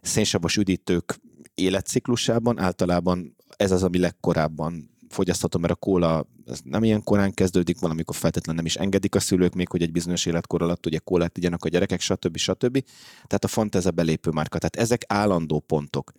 szénsavas 0.00 0.56
üdítők 0.56 1.20
életciklusában 1.54 2.58
általában 2.58 3.36
ez 3.56 3.70
az, 3.70 3.82
ami 3.82 3.98
legkorábban 3.98 4.90
fogyasztható, 5.08 5.58
mert 5.58 5.72
a 5.72 5.76
kóla 5.76 6.26
ez 6.46 6.60
nem 6.64 6.84
ilyen 6.84 7.02
korán 7.02 7.34
kezdődik, 7.34 7.78
valamikor 7.78 8.16
feltétlenül 8.16 8.62
nem 8.62 8.70
is 8.70 8.76
engedik 8.76 9.14
a 9.14 9.20
szülők 9.20 9.54
még, 9.54 9.68
hogy 9.68 9.82
egy 9.82 9.92
bizonyos 9.92 10.26
életkor 10.26 10.62
alatt 10.62 10.86
ugye 10.86 10.98
kólát 10.98 11.32
tegyenek 11.32 11.64
a 11.64 11.68
gyerekek, 11.68 12.00
stb. 12.00 12.36
stb. 12.36 12.84
Tehát 13.12 13.44
a 13.44 13.48
font 13.48 13.74
ez 13.74 13.86
a 13.86 13.90
belépő 13.90 14.30
márka. 14.30 14.58
Tehát 14.58 14.76
ezek 14.76 15.04
állandó 15.06 15.60
pontok. 15.60 16.12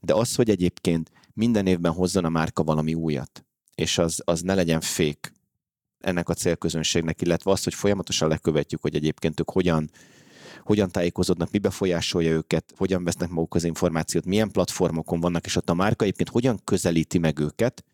De 0.00 0.14
az, 0.14 0.34
hogy 0.34 0.50
egyébként 0.50 1.10
minden 1.34 1.66
évben 1.66 1.92
hozzon 1.92 2.24
a 2.24 2.28
márka 2.28 2.62
valami 2.62 2.94
újat, 2.94 3.44
és 3.74 3.98
az, 3.98 4.22
az 4.24 4.40
ne 4.40 4.54
legyen 4.54 4.80
fék 4.80 5.32
ennek 5.98 6.28
a 6.28 6.34
célközönségnek, 6.34 7.20
illetve 7.20 7.50
azt, 7.50 7.64
hogy 7.64 7.74
folyamatosan 7.74 8.28
lekövetjük, 8.28 8.82
hogy 8.82 8.94
egyébként 8.94 9.40
ők 9.40 9.50
hogyan 9.50 9.90
hogyan 10.64 10.90
tájékozódnak, 10.90 11.50
mi 11.50 11.58
befolyásolja 11.58 12.30
őket, 12.30 12.72
hogyan 12.76 13.04
vesznek 13.04 13.28
maguk 13.28 13.54
az 13.54 13.64
információt, 13.64 14.24
milyen 14.24 14.50
platformokon 14.50 15.20
vannak, 15.20 15.46
és 15.46 15.56
ott 15.56 15.70
a 15.70 15.74
márka 15.74 16.04
egyébként 16.04 16.28
hogyan 16.28 16.60
közelíti 16.64 17.18
meg 17.18 17.38
őket, 17.38 17.84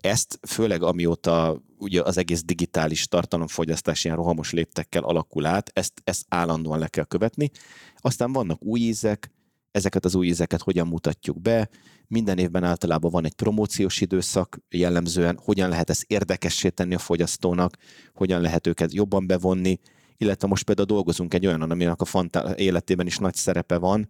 ezt 0.00 0.38
főleg 0.46 0.82
amióta 0.82 1.62
ugye 1.78 2.02
az 2.02 2.16
egész 2.16 2.42
digitális 2.42 3.06
tartalomfogyasztás 3.06 4.04
ilyen 4.04 4.16
rohamos 4.16 4.52
léptekkel 4.52 5.02
alakul 5.02 5.46
át, 5.46 5.70
ezt, 5.74 5.92
ezt 6.04 6.24
állandóan 6.28 6.78
le 6.78 6.88
kell 6.88 7.04
követni. 7.04 7.50
Aztán 7.96 8.32
vannak 8.32 8.62
új 8.62 8.80
ízek, 8.80 9.30
ezeket 9.70 10.04
az 10.04 10.14
új 10.14 10.26
ízeket 10.26 10.62
hogyan 10.62 10.86
mutatjuk 10.86 11.40
be, 11.40 11.68
minden 12.06 12.38
évben 12.38 12.64
általában 12.64 13.10
van 13.10 13.24
egy 13.24 13.34
promóciós 13.34 14.00
időszak, 14.00 14.58
jellemzően 14.70 15.38
hogyan 15.42 15.68
lehet 15.68 15.90
ezt 15.90 16.04
érdekessé 16.06 16.68
tenni 16.68 16.94
a 16.94 16.98
fogyasztónak, 16.98 17.76
hogyan 18.14 18.40
lehet 18.40 18.66
őket 18.66 18.92
jobban 18.92 19.26
bevonni, 19.26 19.78
illetve 20.18 20.48
most 20.48 20.64
például 20.64 20.86
dolgozunk 20.86 21.34
egy 21.34 21.46
olyan, 21.46 21.62
aminek 21.62 22.00
a 22.00 22.04
Fanta 22.04 22.56
életében 22.56 23.06
is 23.06 23.18
nagy 23.18 23.34
szerepe 23.34 23.76
van, 23.76 24.08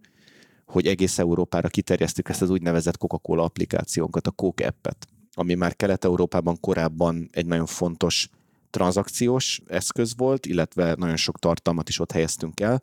hogy 0.65 0.87
egész 0.87 1.19
Európára 1.19 1.67
kiterjesztük 1.67 2.29
ezt 2.29 2.41
az 2.41 2.49
úgynevezett 2.49 2.97
Coca-Cola 2.97 3.43
applikációnkat, 3.43 4.27
a 4.27 4.31
Coke 4.31 4.67
appet, 4.67 5.07
ami 5.33 5.53
már 5.53 5.75
Kelet-Európában 5.75 6.59
korábban 6.59 7.29
egy 7.31 7.45
nagyon 7.45 7.65
fontos 7.65 8.29
tranzakciós 8.69 9.61
eszköz 9.67 10.13
volt, 10.17 10.45
illetve 10.45 10.95
nagyon 10.97 11.15
sok 11.15 11.39
tartalmat 11.39 11.89
is 11.89 11.99
ott 11.99 12.11
helyeztünk 12.11 12.59
el. 12.59 12.81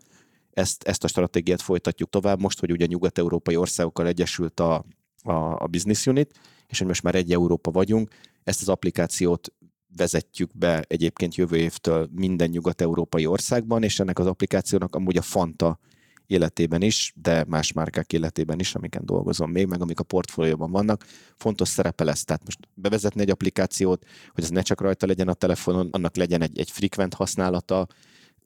Ezt, 0.50 0.83
ezt 0.83 1.04
a 1.04 1.09
stratégiát 1.09 1.62
folytatjuk 1.62 2.11
tovább 2.11 2.40
most, 2.40 2.61
hogy 2.61 2.71
ugye 2.71 2.87
nyugat-európai 2.87 3.56
országokkal 3.56 4.06
egyesült 4.06 4.61
a, 4.61 4.85
a, 5.23 5.33
a 5.33 5.66
business 5.66 6.06
unit, 6.06 6.38
és 6.66 6.78
hogy 6.78 6.87
most 6.87 7.02
már 7.02 7.14
egy 7.14 7.33
Európa 7.33 7.71
vagyunk, 7.71 8.11
ezt 8.45 8.61
az 8.61 8.68
applikációt 8.68 9.52
vezetjük 9.96 10.50
be 10.58 10.84
egyébként 10.88 11.34
jövő 11.34 11.56
évtől 11.56 12.08
minden 12.12 12.48
nyugat-európai 12.48 13.26
országban, 13.26 13.82
és 13.82 14.00
ennek 14.00 14.18
az 14.18 14.26
applikációnak 14.26 14.94
amúgy 14.94 15.16
a 15.16 15.22
Fanta 15.22 15.78
életében 16.26 16.82
is, 16.82 17.12
de 17.22 17.44
más 17.48 17.72
márkák 17.72 18.12
életében 18.12 18.58
is, 18.58 18.74
amiken 18.74 19.02
dolgozom 19.04 19.50
még, 19.50 19.66
meg 19.66 19.80
amik 19.80 20.00
a 20.00 20.04
portfólióban 20.04 20.70
vannak, 20.70 21.04
fontos 21.36 21.68
szerepe 21.68 22.04
lesz. 22.04 22.24
Tehát 22.24 22.44
most 22.44 22.58
bevezetni 22.74 23.20
egy 23.20 23.30
applikációt, 23.30 24.04
hogy 24.32 24.44
ez 24.44 24.50
ne 24.50 24.62
csak 24.62 24.80
rajta 24.80 25.06
legyen 25.06 25.28
a 25.28 25.34
telefonon, 25.34 25.88
annak 25.92 26.16
legyen 26.16 26.42
egy, 26.42 26.58
egy 26.58 26.70
frekvent 26.70 27.14
használata, 27.14 27.86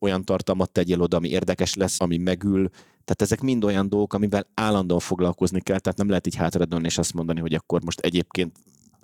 olyan 0.01 0.25
tartalmat 0.25 0.71
tegyél 0.71 1.01
oda, 1.01 1.17
ami 1.17 1.29
érdekes 1.29 1.75
lesz, 1.75 2.01
ami 2.01 2.17
megül. 2.17 2.69
Tehát 3.05 3.23
ezek 3.23 3.41
mind 3.41 3.65
olyan 3.65 3.89
dolgok, 3.89 4.13
amivel 4.13 4.47
állandóan 4.55 5.01
foglalkozni 5.01 5.61
kell, 5.61 5.79
tehát 5.79 5.99
nem 5.99 6.09
lehet 6.09 6.27
így 6.27 6.35
hátradőlni 6.35 6.87
és 6.87 6.99
azt 6.99 7.15
mondani, 7.15 7.41
hogy 7.41 7.55
akkor 7.55 7.83
most 7.83 8.01
egyébként 8.01 8.57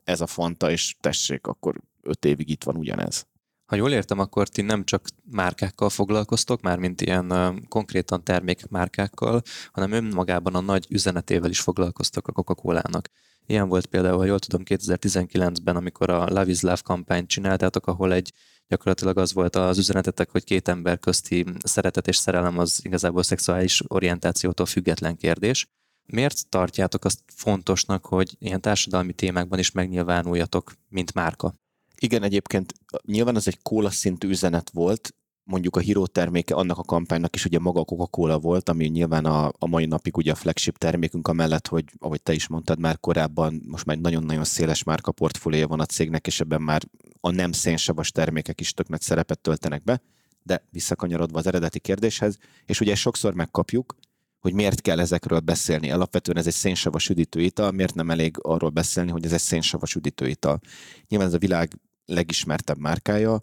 ez 0.05 0.21
a 0.21 0.27
fanta, 0.27 0.71
és 0.71 0.97
tessék, 1.01 1.47
akkor 1.47 1.81
öt 2.07 2.25
évig 2.25 2.51
itt 2.51 2.65
van 2.65 2.77
ugyanez. 2.77 3.27
Ha 3.67 3.77
jól 3.77 3.93
értem, 3.93 4.19
akkor 4.19 4.49
ti 4.49 4.63
nem 4.63 4.85
csak 4.85 5.07
márkákkal 5.31 5.91
foglalkoztok, 5.91 6.61
már 6.61 6.79
mint 6.79 7.01
ilyen 7.01 7.33
uh, 7.33 7.57
konkrétan 7.69 8.25
termékmárkákkal, 8.25 9.43
hanem 9.71 9.93
önmagában 9.93 10.55
a 10.55 10.61
nagy 10.61 10.87
üzenetével 10.89 11.51
is 11.51 11.61
foglalkoztok 11.61 12.29
a 12.29 12.33
Coca-Cola-nak. 12.33 13.09
Ilyen 13.47 13.69
volt 13.69 13.87
például, 13.87 14.19
ha 14.19 14.25
jól 14.25 14.39
tudom, 14.39 14.63
2019-ben, 14.65 15.77
amikor 15.77 16.11
a 16.11 16.29
Love 16.29 16.51
is 16.51 16.61
Love 16.61 16.81
kampányt 16.85 17.29
csináltátok, 17.29 17.87
ahol 17.87 18.13
egy 18.13 18.33
gyakorlatilag 18.69 19.19
az 19.19 19.33
volt 19.33 19.57
az 19.57 19.79
üzenetetek, 19.79 20.31
hogy 20.31 20.45
két 20.45 20.69
ember 20.69 20.99
közti 20.99 21.45
szeretet 21.59 22.09
és 22.09 22.17
szerelem 22.17 22.59
az 22.59 22.81
igazából 22.83 23.23
szexuális 23.23 23.83
orientációtól 23.87 24.67
független 24.67 25.17
kérdés. 25.17 25.67
Miért 26.07 26.49
tartjátok 26.49 27.05
azt 27.05 27.23
fontosnak, 27.27 28.07
hogy 28.07 28.37
ilyen 28.39 28.61
társadalmi 28.61 29.13
témákban 29.13 29.59
is 29.59 29.71
megnyilvánuljatok, 29.71 30.73
mint 30.89 31.15
márka? 31.15 31.55
Igen, 32.01 32.23
egyébként 32.23 32.73
nyilván 33.03 33.37
az 33.37 33.47
egy 33.47 33.63
kóla 33.63 33.91
szintű 33.91 34.29
üzenet 34.29 34.71
volt, 34.71 35.15
mondjuk 35.47 35.77
a 35.77 35.81
Hero 35.81 36.07
terméke 36.07 36.55
annak 36.55 36.79
a 36.79 36.83
kampánynak 36.83 37.35
is 37.35 37.45
ugye 37.45 37.59
maga 37.59 37.81
a 37.81 37.85
Coca-Cola 37.85 38.39
volt, 38.39 38.69
ami 38.69 38.87
nyilván 38.87 39.25
a, 39.25 39.53
a 39.59 39.67
mai 39.67 39.87
napig 39.87 40.17
ugye 40.17 40.33
a 40.33 40.35
flagship 40.35 40.79
termékünk, 40.79 41.29
amellett, 41.29 41.67
hogy 41.67 41.85
ahogy 41.99 42.23
te 42.23 42.33
is 42.33 42.49
mondtad 42.49 42.79
már 42.79 43.01
korábban, 43.01 43.63
most 43.67 43.85
már 43.85 43.99
nagyon-nagyon 43.99 44.45
széles 44.45 44.83
márka 44.83 45.13
portfóliója 45.13 45.67
van 45.67 45.81
a 45.81 45.87
cégnek, 45.87 46.27
és 46.27 46.41
ebben 46.41 46.63
már 46.63 46.83
a 47.21 47.31
nem 47.31 47.53
szénsavas 47.53 48.11
termékek 48.11 48.61
is 48.61 48.73
tök 48.73 48.89
nagy 48.89 49.01
szerepet 49.01 49.41
töltenek 49.41 49.85
be, 49.85 50.03
de 50.43 50.67
visszakanyarodva 50.71 51.39
az 51.39 51.47
eredeti 51.47 51.79
kérdéshez, 51.79 52.39
és 52.65 52.81
ugye 52.81 52.95
sokszor 52.95 53.35
megkapjuk, 53.35 53.97
hogy 54.41 54.55
miért 54.55 54.81
kell 54.81 55.01
ezekről 55.01 55.41
beszélni. 55.41 55.91
Alapvetően 55.91 56.37
ez 56.37 56.47
egy 56.47 56.53
szénsavas 56.53 57.09
üdítőital, 57.09 57.71
miért 57.71 57.95
nem 57.95 58.11
elég 58.11 58.37
arról 58.43 58.71
beszélni, 58.71 59.11
hogy 59.11 59.25
ez 59.25 59.33
egy 59.33 59.41
szénsavas 59.41 59.95
üdítőital. 59.95 60.61
Nyilván 61.09 61.29
ez 61.29 61.35
a 61.35 61.39
világ 61.39 61.79
legismertebb 62.07 62.79
márkája, 62.79 63.43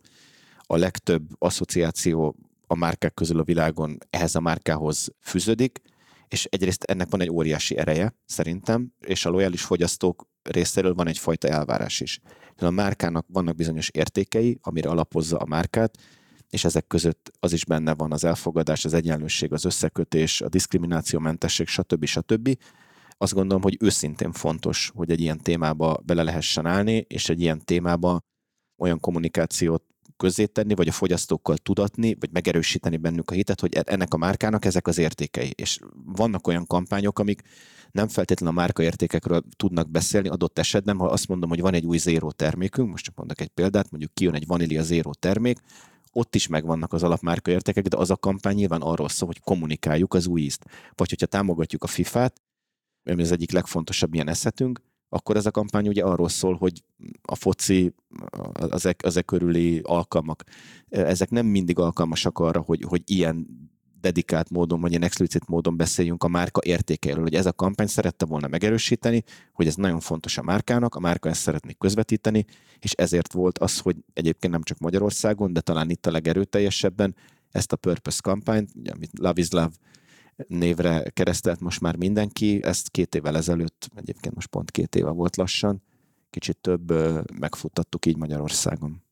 a 0.57 0.77
legtöbb 0.77 1.27
asszociáció 1.37 2.35
a 2.67 2.75
márkák 2.75 3.13
közül 3.13 3.39
a 3.39 3.43
világon 3.43 3.97
ehhez 4.09 4.35
a 4.35 4.39
márkához 4.39 5.09
fűződik, 5.19 5.81
és 6.27 6.45
egyrészt 6.45 6.83
ennek 6.83 7.09
van 7.09 7.21
egy 7.21 7.29
óriási 7.29 7.77
ereje, 7.77 8.15
szerintem, 8.25 8.93
és 8.99 9.25
a 9.25 9.29
lojális 9.29 9.61
fogyasztók 9.61 10.27
részéről 10.41 10.93
van 10.93 11.07
egyfajta 11.07 11.47
elvárás 11.47 11.99
is. 11.99 12.19
A 12.57 12.69
márkának 12.69 13.25
vannak 13.29 13.55
bizonyos 13.55 13.89
értékei, 13.89 14.57
amire 14.61 14.89
alapozza 14.89 15.37
a 15.37 15.45
márkát, 15.45 15.97
és 16.49 16.63
ezek 16.63 16.87
között 16.87 17.31
az 17.39 17.53
is 17.53 17.65
benne 17.65 17.93
van 17.93 18.11
az 18.11 18.23
elfogadás, 18.23 18.85
az 18.85 18.93
egyenlőség, 18.93 19.53
az 19.53 19.65
összekötés, 19.65 20.41
a 20.41 20.49
diszkriminációmentesség, 20.49 21.67
stb. 21.67 22.05
stb. 22.05 22.57
Azt 23.17 23.33
gondolom, 23.33 23.61
hogy 23.61 23.77
őszintén 23.79 24.31
fontos, 24.31 24.91
hogy 24.95 25.11
egy 25.11 25.21
ilyen 25.21 25.37
témába 25.37 25.99
bele 26.05 26.23
lehessen 26.23 26.65
állni, 26.65 27.05
és 27.07 27.29
egy 27.29 27.41
ilyen 27.41 27.65
témába 27.65 28.21
olyan 28.83 28.99
kommunikációt 28.99 29.83
közzétenni, 30.17 30.75
vagy 30.75 30.87
a 30.87 30.91
fogyasztókkal 30.91 31.57
tudatni, 31.57 32.15
vagy 32.19 32.29
megerősíteni 32.31 32.97
bennük 32.97 33.31
a 33.31 33.33
hitet, 33.33 33.59
hogy 33.59 33.73
ennek 33.73 34.13
a 34.13 34.17
márkának 34.17 34.65
ezek 34.65 34.87
az 34.87 34.97
értékei. 34.97 35.53
És 35.55 35.79
vannak 36.05 36.47
olyan 36.47 36.67
kampányok, 36.67 37.19
amik 37.19 37.41
nem 37.91 38.07
feltétlenül 38.07 38.55
a 38.55 38.59
márka 38.59 38.83
értékekről 38.83 39.43
tudnak 39.55 39.89
beszélni 39.89 40.27
adott 40.27 40.59
esetben, 40.59 40.97
ha 40.97 41.05
azt 41.05 41.27
mondom, 41.27 41.49
hogy 41.49 41.61
van 41.61 41.73
egy 41.73 41.85
új 41.85 41.97
zéró 41.97 42.31
termékünk, 42.31 42.89
most 42.89 43.03
csak 43.03 43.15
mondok 43.15 43.41
egy 43.41 43.47
példát, 43.47 43.91
mondjuk 43.91 44.13
kijön 44.13 44.33
egy 44.33 44.47
vanília 44.47 44.83
zéró 44.83 45.13
termék, 45.13 45.59
ott 46.11 46.35
is 46.35 46.47
megvannak 46.47 46.93
az 46.93 47.03
alapmárka 47.03 47.51
értékek, 47.51 47.87
de 47.87 47.97
az 47.97 48.09
a 48.09 48.15
kampány 48.15 48.55
nyilván 48.55 48.81
arról 48.81 49.09
szól, 49.09 49.27
hogy 49.27 49.39
kommunikáljuk 49.39 50.13
az 50.13 50.27
új 50.27 50.41
ízt. 50.41 50.65
Vagy 50.95 51.09
hogyha 51.09 51.25
támogatjuk 51.25 51.83
a 51.83 51.87
FIFA-t, 51.87 52.41
ami 53.03 53.21
az 53.21 53.31
egyik 53.31 53.51
legfontosabb 53.51 54.13
ilyen 54.13 54.29
eszetünk, 54.29 54.81
akkor 55.13 55.35
ez 55.35 55.45
a 55.45 55.51
kampány 55.51 55.87
ugye 55.87 56.03
arról 56.03 56.29
szól, 56.29 56.55
hogy 56.55 56.83
a 57.21 57.35
foci, 57.35 57.93
az 58.53 58.85
e, 58.85 58.95
az 59.03 59.17
e 59.17 59.21
körüli 59.21 59.79
alkalmak, 59.83 60.43
ezek 60.89 61.29
nem 61.29 61.45
mindig 61.45 61.79
alkalmasak 61.79 62.39
arra, 62.39 62.61
hogy, 62.61 62.83
hogy 62.87 63.01
ilyen 63.05 63.47
dedikált 64.01 64.49
módon, 64.49 64.81
vagy 64.81 64.89
ilyen 64.89 65.03
explicit 65.03 65.47
módon 65.47 65.77
beszéljünk 65.77 66.23
a 66.23 66.27
márka 66.27 66.61
értékeiről, 66.63 67.23
hogy 67.23 67.35
ez 67.35 67.45
a 67.45 67.53
kampány 67.53 67.87
szerette 67.87 68.25
volna 68.25 68.47
megerősíteni, 68.47 69.23
hogy 69.53 69.67
ez 69.67 69.75
nagyon 69.75 69.99
fontos 69.99 70.37
a 70.37 70.43
márkának, 70.43 70.95
a 70.95 70.99
márka 70.99 71.29
ezt 71.29 71.41
szeretné 71.41 71.73
közvetíteni, 71.77 72.45
és 72.79 72.91
ezért 72.91 73.33
volt 73.33 73.57
az, 73.57 73.79
hogy 73.79 73.95
egyébként 74.13 74.53
nem 74.53 74.63
csak 74.63 74.77
Magyarországon, 74.77 75.53
de 75.53 75.61
talán 75.61 75.89
itt 75.89 76.05
a 76.05 76.11
legerőteljesebben 76.11 77.15
ezt 77.51 77.71
a 77.71 77.75
Purpose 77.75 78.19
kampányt, 78.23 78.71
ugye, 78.75 78.91
amit 78.91 79.19
Love 79.19 79.41
is 79.41 79.49
Love 79.51 79.73
névre 80.47 81.09
keresztelt 81.09 81.59
most 81.59 81.81
már 81.81 81.95
mindenki, 81.95 82.63
ezt 82.63 82.89
két 82.89 83.15
évvel 83.15 83.37
ezelőtt, 83.37 83.89
egyébként 83.95 84.35
most 84.35 84.47
pont 84.47 84.71
két 84.71 84.95
éve 84.95 85.09
volt 85.09 85.35
lassan, 85.35 85.83
kicsit 86.29 86.57
több 86.57 86.93
megfuttattuk 87.39 88.05
így 88.05 88.17
Magyarországon. 88.17 89.03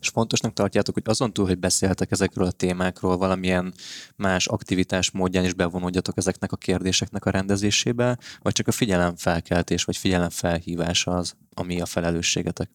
És 0.00 0.08
fontosnak 0.08 0.52
tartjátok, 0.52 0.94
hogy 0.94 1.02
azon 1.06 1.32
túl, 1.32 1.46
hogy 1.46 1.58
beszéltek 1.58 2.10
ezekről 2.10 2.46
a 2.46 2.50
témákról, 2.50 3.16
valamilyen 3.16 3.74
más 4.16 4.46
aktivitás 4.46 5.10
módján 5.10 5.44
is 5.44 5.54
bevonódjatok 5.54 6.16
ezeknek 6.16 6.52
a 6.52 6.56
kérdéseknek 6.56 7.24
a 7.24 7.30
rendezésébe, 7.30 8.18
vagy 8.42 8.52
csak 8.52 8.68
a 8.68 8.72
figyelemfelkeltés, 8.72 9.84
vagy 9.84 9.96
figyelemfelhívás 9.96 11.06
az, 11.06 11.34
ami 11.54 11.80
a 11.80 11.86
felelősségetek? 11.86 12.70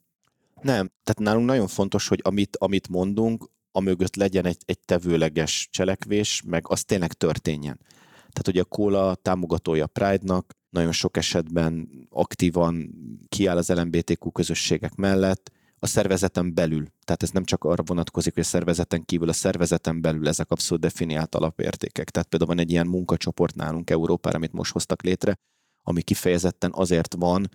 Nem, 0.61 0.91
tehát 1.03 1.19
nálunk 1.19 1.45
nagyon 1.45 1.67
fontos, 1.67 2.07
hogy 2.07 2.19
amit, 2.23 2.57
amit 2.57 2.87
mondunk, 2.87 3.49
amögött 3.75 4.15
legyen 4.15 4.45
egy, 4.45 4.61
egy 4.65 4.79
tevőleges 4.79 5.67
cselekvés, 5.71 6.41
meg 6.45 6.63
az 6.67 6.83
tényleg 6.83 7.13
történjen. 7.13 7.79
Tehát 8.15 8.47
ugye 8.47 8.61
a 8.61 8.65
Kóla 8.65 9.15
támogatója 9.15 9.87
Pride-nak, 9.87 10.53
nagyon 10.69 10.91
sok 10.91 11.17
esetben 11.17 11.89
aktívan 12.09 12.95
kiáll 13.29 13.57
az 13.57 13.69
LMBTQ 13.69 14.31
közösségek 14.31 14.95
mellett, 14.95 15.51
a 15.79 15.87
szervezeten 15.87 16.53
belül. 16.53 16.85
Tehát 17.03 17.23
ez 17.23 17.29
nem 17.29 17.43
csak 17.43 17.63
arra 17.63 17.83
vonatkozik, 17.85 18.33
hogy 18.33 18.43
a 18.43 18.45
szervezeten 18.45 19.05
kívül, 19.05 19.29
a 19.29 19.33
szervezeten 19.33 20.01
belül 20.01 20.27
ezek 20.27 20.51
abszolút 20.51 20.83
definiált 20.83 21.35
alapértékek. 21.35 22.09
Tehát 22.09 22.27
például 22.27 22.55
van 22.55 22.63
egy 22.63 22.71
ilyen 22.71 22.87
munkacsoport 22.87 23.55
nálunk 23.55 23.89
Európára, 23.89 24.35
amit 24.35 24.53
most 24.53 24.71
hoztak 24.71 25.01
létre, 25.01 25.39
ami 25.83 26.01
kifejezetten 26.01 26.71
azért 26.73 27.15
van, 27.17 27.49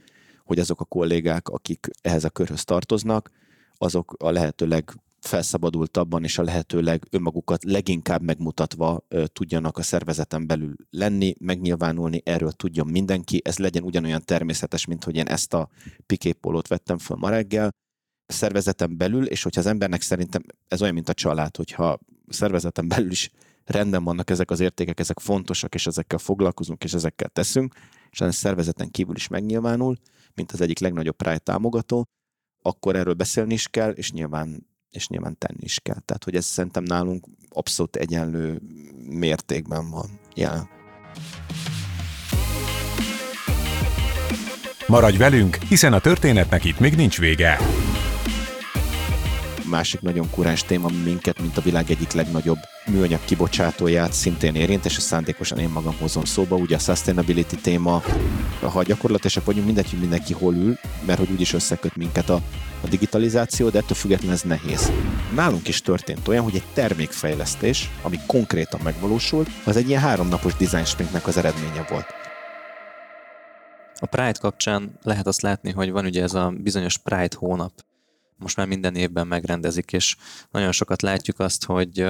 hogy 0.44 0.58
azok 0.58 0.80
a 0.80 0.84
kollégák, 0.84 1.48
akik 1.48 1.86
ehhez 2.02 2.24
a 2.24 2.30
körhöz 2.30 2.64
tartoznak, 2.64 3.30
azok 3.78 4.14
a 4.18 4.30
lehetőleg 4.30 4.94
felszabadultabban 5.20 6.24
és 6.24 6.38
a 6.38 6.42
lehetőleg 6.42 7.06
önmagukat 7.10 7.64
leginkább 7.64 8.22
megmutatva 8.22 9.04
ö, 9.08 9.26
tudjanak 9.26 9.78
a 9.78 9.82
szervezeten 9.82 10.46
belül 10.46 10.74
lenni, 10.90 11.34
megnyilvánulni, 11.40 12.22
erről 12.24 12.52
tudjon 12.52 12.86
mindenki, 12.86 13.40
ez 13.44 13.58
legyen 13.58 13.82
ugyanolyan 13.82 14.22
természetes, 14.24 14.84
mint 14.84 15.04
hogy 15.04 15.16
én 15.16 15.26
ezt 15.26 15.54
a 15.54 15.68
piképolót 16.06 16.68
vettem 16.68 16.98
föl 16.98 17.16
ma 17.16 17.28
reggel, 17.28 17.70
a 18.26 18.32
szervezeten 18.32 18.96
belül, 18.96 19.26
és 19.26 19.42
hogyha 19.42 19.60
az 19.60 19.66
embernek 19.66 20.00
szerintem 20.00 20.42
ez 20.68 20.82
olyan, 20.82 20.94
mint 20.94 21.08
a 21.08 21.14
család, 21.14 21.56
hogyha 21.56 21.88
a 21.88 21.98
szervezeten 22.28 22.88
belül 22.88 23.10
is 23.10 23.30
rendben 23.64 24.04
vannak 24.04 24.30
ezek 24.30 24.50
az 24.50 24.60
értékek, 24.60 25.00
ezek 25.00 25.18
fontosak, 25.18 25.74
és 25.74 25.86
ezekkel 25.86 26.18
foglalkozunk, 26.18 26.84
és 26.84 26.92
ezekkel 26.92 27.28
teszünk, 27.28 27.74
és 28.10 28.20
a 28.20 28.32
szervezeten 28.32 28.90
kívül 28.90 29.16
is 29.16 29.28
megnyilvánul, 29.28 29.96
mint 30.34 30.52
az 30.52 30.60
egyik 30.60 30.78
legnagyobb 30.78 31.16
Pride 31.16 31.38
támogató, 31.38 32.06
akkor 32.62 32.96
erről 32.96 33.14
beszélni 33.14 33.52
is 33.52 33.68
kell, 33.68 33.90
és 33.90 34.12
nyilván, 34.12 34.69
és 34.90 35.09
nyilván 35.09 35.38
tenni 35.38 35.61
is 35.61 35.78
kell. 35.82 36.00
Tehát, 36.04 36.25
hogy 36.25 36.35
ez 36.35 36.44
szerintem 36.44 36.82
nálunk 36.82 37.25
abszolút 37.49 37.97
egyenlő 37.97 38.61
mértékben 39.09 39.90
van 39.90 40.20
jelen. 40.35 40.68
Maradj 44.87 45.16
velünk, 45.16 45.56
hiszen 45.56 45.92
a 45.92 46.00
történetnek 46.00 46.64
itt 46.64 46.78
még 46.78 46.94
nincs 46.94 47.18
vége 47.18 47.59
másik 49.70 50.00
nagyon 50.00 50.30
kuráns 50.30 50.64
téma, 50.64 50.88
minket, 51.04 51.40
mint 51.40 51.56
a 51.56 51.60
világ 51.60 51.90
egyik 51.90 52.12
legnagyobb 52.12 52.58
műanyag 52.86 53.24
kibocsátóját 53.24 54.12
szintén 54.12 54.54
érint, 54.54 54.84
és 54.84 54.96
ezt 54.96 55.06
szándékosan 55.06 55.58
én 55.58 55.68
magam 55.68 55.96
hozom 55.98 56.24
szóba. 56.24 56.56
Ugye 56.56 56.76
a 56.76 56.78
sustainability 56.78 57.56
téma, 57.62 58.02
ha 58.60 58.82
gyakorlatilag 58.82 59.46
vagyunk, 59.46 59.66
mindegy, 59.66 59.90
hogy 59.90 60.00
mindenki 60.00 60.32
hol 60.32 60.54
ül, 60.54 60.78
mert 61.06 61.18
hogy 61.18 61.30
úgyis 61.30 61.52
összeköt 61.52 61.96
minket 61.96 62.28
a, 62.28 62.40
a 62.84 62.86
digitalizáció, 62.88 63.68
de 63.68 63.78
ettől 63.78 63.96
függetlenül 63.96 64.34
ez 64.34 64.42
nehéz. 64.42 64.92
Nálunk 65.34 65.68
is 65.68 65.82
történt 65.82 66.28
olyan, 66.28 66.44
hogy 66.44 66.54
egy 66.54 66.66
termékfejlesztés, 66.74 67.90
ami 68.02 68.18
konkrétan 68.26 68.80
megvalósult, 68.82 69.48
az 69.64 69.76
egy 69.76 69.88
ilyen 69.88 70.00
háromnapos 70.00 70.54
design 70.54 70.84
sprintnek 70.84 71.26
az 71.26 71.36
eredménye 71.36 71.86
volt. 71.88 72.06
A 74.02 74.06
Pride 74.06 74.38
kapcsán 74.40 74.98
lehet 75.02 75.26
azt 75.26 75.42
látni, 75.42 75.70
hogy 75.72 75.90
van 75.90 76.04
ugye 76.04 76.22
ez 76.22 76.34
a 76.34 76.52
bizonyos 76.56 76.98
Pride 76.98 77.36
hónap, 77.36 77.72
most 78.40 78.56
már 78.56 78.66
minden 78.66 78.94
évben 78.94 79.26
megrendezik, 79.26 79.92
és 79.92 80.16
nagyon 80.50 80.73
sokat 80.73 81.02
látjuk 81.02 81.38
azt, 81.38 81.64
hogy 81.64 82.06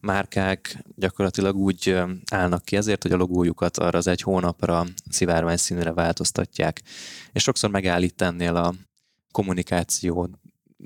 márkák 0.00 0.84
gyakorlatilag 0.94 1.56
úgy 1.56 2.02
állnak 2.30 2.64
ki 2.64 2.76
ezért, 2.76 3.02
hogy 3.02 3.12
a 3.12 3.16
logójukat 3.16 3.78
arra 3.78 3.98
az 3.98 4.06
egy 4.06 4.20
hónapra 4.20 4.86
szivárvány 5.10 5.56
színűre 5.56 5.92
változtatják. 5.92 6.82
És 7.32 7.42
sokszor 7.42 7.70
megállít 7.70 8.22
ennél 8.22 8.56
a 8.56 8.74
kommunikáció, 9.30 10.28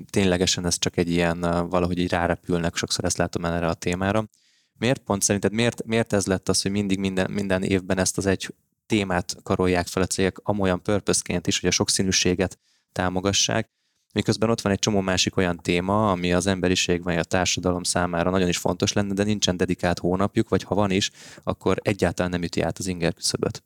ténylegesen 0.09 0.65
ez 0.65 0.79
csak 0.79 0.97
egy 0.97 1.09
ilyen, 1.09 1.39
valahogy 1.69 1.97
így 1.97 2.09
rárepülnek, 2.09 2.75
sokszor 2.75 3.05
ezt 3.05 3.17
látom 3.17 3.45
erre 3.45 3.67
a 3.67 3.73
témára. 3.73 4.29
Miért 4.73 4.99
pont 4.99 5.21
szerinted, 5.21 5.53
miért, 5.53 5.85
miért 5.85 6.13
ez 6.13 6.25
lett 6.25 6.49
az, 6.49 6.61
hogy 6.61 6.71
mindig 6.71 6.99
minden, 6.99 7.31
minden 7.31 7.63
évben 7.63 7.97
ezt 7.97 8.17
az 8.17 8.25
egy 8.25 8.53
témát 8.85 9.35
karolják 9.43 9.87
fel 9.87 10.03
a 10.03 10.05
cégek 10.05 10.37
amolyan 10.43 10.81
purpose 10.81 11.41
is, 11.45 11.59
hogy 11.59 11.69
a 11.69 11.71
sokszínűséget 11.71 12.59
támogassák, 12.91 13.69
Miközben 14.13 14.49
ott 14.49 14.61
van 14.61 14.71
egy 14.71 14.79
csomó 14.79 15.01
másik 15.01 15.37
olyan 15.37 15.57
téma, 15.57 16.11
ami 16.11 16.33
az 16.33 16.47
emberiség 16.47 17.03
vagy 17.03 17.17
a 17.17 17.23
társadalom 17.23 17.83
számára 17.83 18.29
nagyon 18.29 18.47
is 18.47 18.57
fontos 18.57 18.93
lenne, 18.93 19.13
de 19.13 19.23
nincsen 19.23 19.57
dedikált 19.57 19.99
hónapjuk, 19.99 20.49
vagy 20.49 20.63
ha 20.63 20.75
van 20.75 20.91
is, 20.91 21.11
akkor 21.43 21.77
egyáltalán 21.81 22.31
nem 22.31 22.43
üti 22.43 22.61
át 22.61 22.77
az 22.77 22.87
inger 22.87 23.13
küszöböt. 23.13 23.63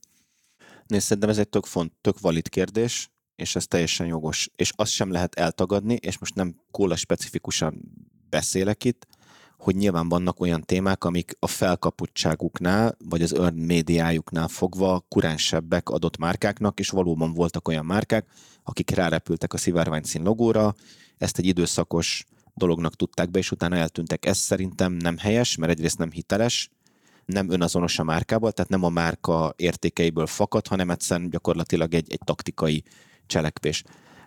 Nézd, 0.88 1.04
szerintem 1.04 1.30
ez 1.30 1.38
egy 1.38 1.50
tök 1.50 1.66
font, 1.66 1.92
tök 2.02 2.20
valid 2.20 2.50
kérdés, 2.50 3.10
és 3.36 3.56
ez 3.56 3.68
teljesen 3.68 4.08
jogos. 4.08 4.50
És 4.56 4.72
azt 4.76 4.92
sem 4.92 5.12
lehet 5.12 5.36
eltagadni, 5.36 5.94
és 5.94 6.18
most 6.18 6.36
nem 6.36 6.56
kóla 6.72 6.96
specifikusan 6.96 7.82
beszélek 8.30 8.84
itt, 8.84 9.08
hogy 9.64 9.76
nyilván 9.76 10.10
vannak 10.10 10.40
olyan 10.40 10.62
témák, 10.62 11.04
amik 11.04 11.36
a 11.40 11.48
felkaputtságuknál, 11.48 12.98
vagy 13.10 13.22
az 13.22 13.36
earn 13.36 13.60
médiájuknál 13.60 14.48
fogva 14.48 15.06
kuránsebbek 15.08 15.90
adott 15.90 16.18
márkáknak, 16.18 16.80
és 16.80 16.90
valóban 16.90 17.34
voltak 17.34 17.68
olyan 17.68 17.86
márkák, 17.86 18.26
akik 18.64 18.90
rárepültek 18.90 19.54
a 19.54 19.58
szivárványszín 19.58 20.24
logóra, 20.24 20.76
ezt 21.18 21.38
egy 21.38 21.46
időszakos 21.46 22.26
dolognak 22.54 22.96
tudták 22.96 23.32
be, 23.32 23.40
és 23.40 23.52
utána 23.52 23.76
eltűntek. 23.76 24.26
Ez 24.26 24.38
szerintem 24.38 24.94
nem 24.94 25.18
helyes, 25.18 25.56
mert 25.56 25.72
egyrészt 25.72 25.98
nem 25.98 26.12
hiteles, 26.12 26.70
nem 27.26 27.50
önazonos 27.50 28.00
a 28.00 28.04
márkával, 28.04 28.52
tehát 28.52 28.72
nem 28.72 28.84
a 28.84 28.90
márka 28.90 29.54
értékeiből 29.58 30.28
fakad, 30.28 30.68
hanem 30.68 30.90
egyszerűen 30.90 31.30
gyakorlatilag 31.30 31.94
egy, 31.94 32.12
egy 32.12 32.22
taktikai 32.26 32.84
cselekvés. 33.26 33.84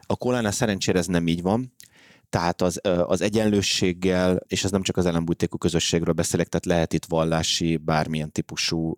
A 0.06 0.16
Kolánál 0.16 0.52
szerencsére 0.52 0.98
ez 0.98 1.06
nem 1.06 1.26
így 1.26 1.42
van, 1.42 1.72
tehát 2.28 2.62
az, 2.62 2.80
az 3.06 3.20
egyenlőséggel, 3.20 4.40
és 4.46 4.64
ez 4.64 4.70
nem 4.70 4.82
csak 4.82 4.96
az 4.96 5.06
ellenbújtékú 5.06 5.58
közösségről 5.58 6.14
beszélek, 6.14 6.48
tehát 6.48 6.66
lehet 6.66 6.92
itt 6.92 7.04
vallási, 7.04 7.76
bármilyen 7.76 8.32
típusú, 8.32 8.94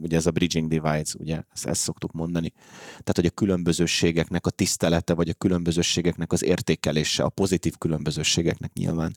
ugye 0.00 0.16
ez 0.16 0.26
a 0.26 0.30
bridging 0.30 0.68
divides, 0.68 1.14
ugye 1.14 1.42
ezt, 1.52 1.66
ezt 1.66 1.80
szoktuk 1.80 2.12
mondani. 2.12 2.52
Tehát, 2.88 3.16
hogy 3.16 3.26
a 3.26 3.30
különbözőségeknek 3.30 4.46
a 4.46 4.50
tisztelete, 4.50 5.14
vagy 5.14 5.28
a 5.28 5.34
különbözőségeknek 5.34 6.32
az 6.32 6.44
értékelése, 6.44 7.22
a 7.22 7.28
pozitív 7.28 7.78
különbözőségeknek 7.78 8.72
nyilván, 8.72 9.16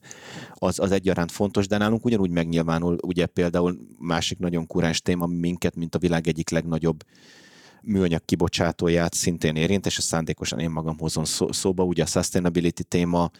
az, 0.54 0.78
az 0.78 0.90
egyaránt 0.90 1.32
fontos, 1.32 1.66
de 1.66 1.78
nálunk 1.78 2.04
ugyanúgy 2.04 2.30
megnyilvánul, 2.30 2.98
ugye 3.06 3.26
például 3.26 3.78
másik 3.98 4.38
nagyon 4.38 4.66
kuráns 4.66 5.00
téma 5.00 5.26
minket, 5.26 5.76
mint 5.76 5.94
a 5.94 5.98
világ 5.98 6.28
egyik 6.28 6.50
legnagyobb 6.50 7.04
műanyag 7.84 8.24
kibocsátóját 8.24 9.14
szintén 9.14 9.56
érint, 9.56 9.86
és 9.86 9.98
ezt 9.98 10.06
szándékosan 10.06 10.58
én 10.58 10.70
magam 10.70 10.98
hozom 10.98 11.24
szó, 11.24 11.52
szóba, 11.52 11.84
ugye 11.84 12.02
a 12.02 12.06
sustainability 12.06 12.82
téma, 12.88 13.30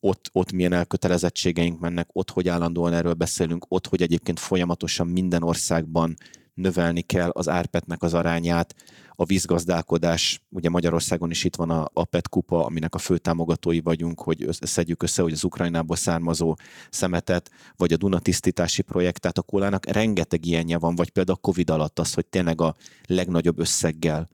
ott, 0.00 0.30
ott 0.32 0.52
milyen 0.52 0.72
elkötelezettségeink 0.72 1.80
mennek, 1.80 2.08
ott 2.12 2.30
hogy 2.30 2.48
állandóan 2.48 2.92
erről 2.92 3.14
beszélünk, 3.14 3.64
ott 3.68 3.86
hogy 3.86 4.02
egyébként 4.02 4.38
folyamatosan 4.40 5.06
minden 5.06 5.42
országban 5.42 6.16
növelni 6.58 7.00
kell 7.00 7.30
az 7.30 7.48
árpetnek 7.48 8.02
az 8.02 8.14
arányát, 8.14 8.74
a 9.20 9.24
vízgazdálkodás, 9.24 10.42
ugye 10.48 10.68
Magyarországon 10.68 11.30
is 11.30 11.44
itt 11.44 11.56
van 11.56 11.70
a, 11.70 11.88
a 11.92 12.04
PET 12.04 12.28
kupa, 12.28 12.64
aminek 12.64 12.94
a 12.94 12.98
fő 12.98 13.18
támogatói 13.18 13.80
vagyunk, 13.80 14.20
hogy 14.20 14.46
szedjük 14.60 15.02
össze, 15.02 15.22
hogy 15.22 15.32
az 15.32 15.44
Ukrajnából 15.44 15.96
származó 15.96 16.56
szemetet, 16.90 17.50
vagy 17.76 17.92
a 17.92 17.96
Duna 17.96 18.18
tisztítási 18.18 18.82
projekt, 18.82 19.20
tehát 19.20 19.38
a 19.38 19.42
kólának 19.42 19.86
rengeteg 19.86 20.46
ilyenje 20.46 20.78
van, 20.78 20.94
vagy 20.94 21.10
például 21.10 21.38
a 21.38 21.46
Covid 21.46 21.70
alatt 21.70 21.98
az, 21.98 22.14
hogy 22.14 22.26
tényleg 22.26 22.60
a 22.60 22.74
legnagyobb 23.06 23.58
összeggel, 23.58 24.28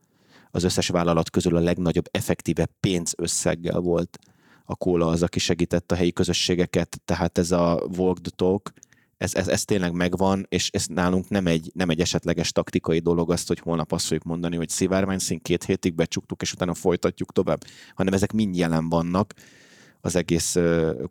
az 0.50 0.64
összes 0.64 0.88
vállalat 0.88 1.30
közül 1.30 1.56
a 1.56 1.60
legnagyobb 1.60 2.08
effektíve 2.10 2.66
pénzösszeggel 2.80 3.80
volt 3.80 4.18
a 4.64 4.76
kóla 4.76 5.06
az, 5.06 5.22
aki 5.22 5.38
segített 5.38 5.92
a 5.92 5.94
helyi 5.94 6.12
közösségeket, 6.12 7.00
tehát 7.04 7.38
ez 7.38 7.50
a 7.50 7.86
walk 7.96 8.20
the 8.20 8.32
talk, 8.36 8.72
ez, 9.24 9.34
ez, 9.34 9.48
ez 9.48 9.64
tényleg 9.64 9.92
megvan, 9.92 10.46
és 10.48 10.70
ez 10.72 10.86
nálunk 10.86 11.28
nem 11.28 11.46
egy, 11.46 11.70
nem 11.74 11.90
egy 11.90 12.00
esetleges 12.00 12.52
taktikai 12.52 12.98
dolog 12.98 13.30
azt, 13.30 13.48
hogy 13.48 13.58
holnap 13.58 13.92
azt 13.92 14.04
fogjuk 14.06 14.24
mondani, 14.24 14.56
hogy 14.56 14.68
szivárvány 14.68 15.18
szín 15.18 15.40
két 15.42 15.64
hétig 15.64 15.94
becsuktuk, 15.94 16.42
és 16.42 16.52
utána 16.52 16.74
folytatjuk 16.74 17.32
tovább, 17.32 17.64
hanem 17.94 18.12
ezek 18.12 18.32
mind 18.32 18.56
jelen 18.56 18.88
vannak 18.88 19.34
az 20.00 20.16
egész 20.16 20.56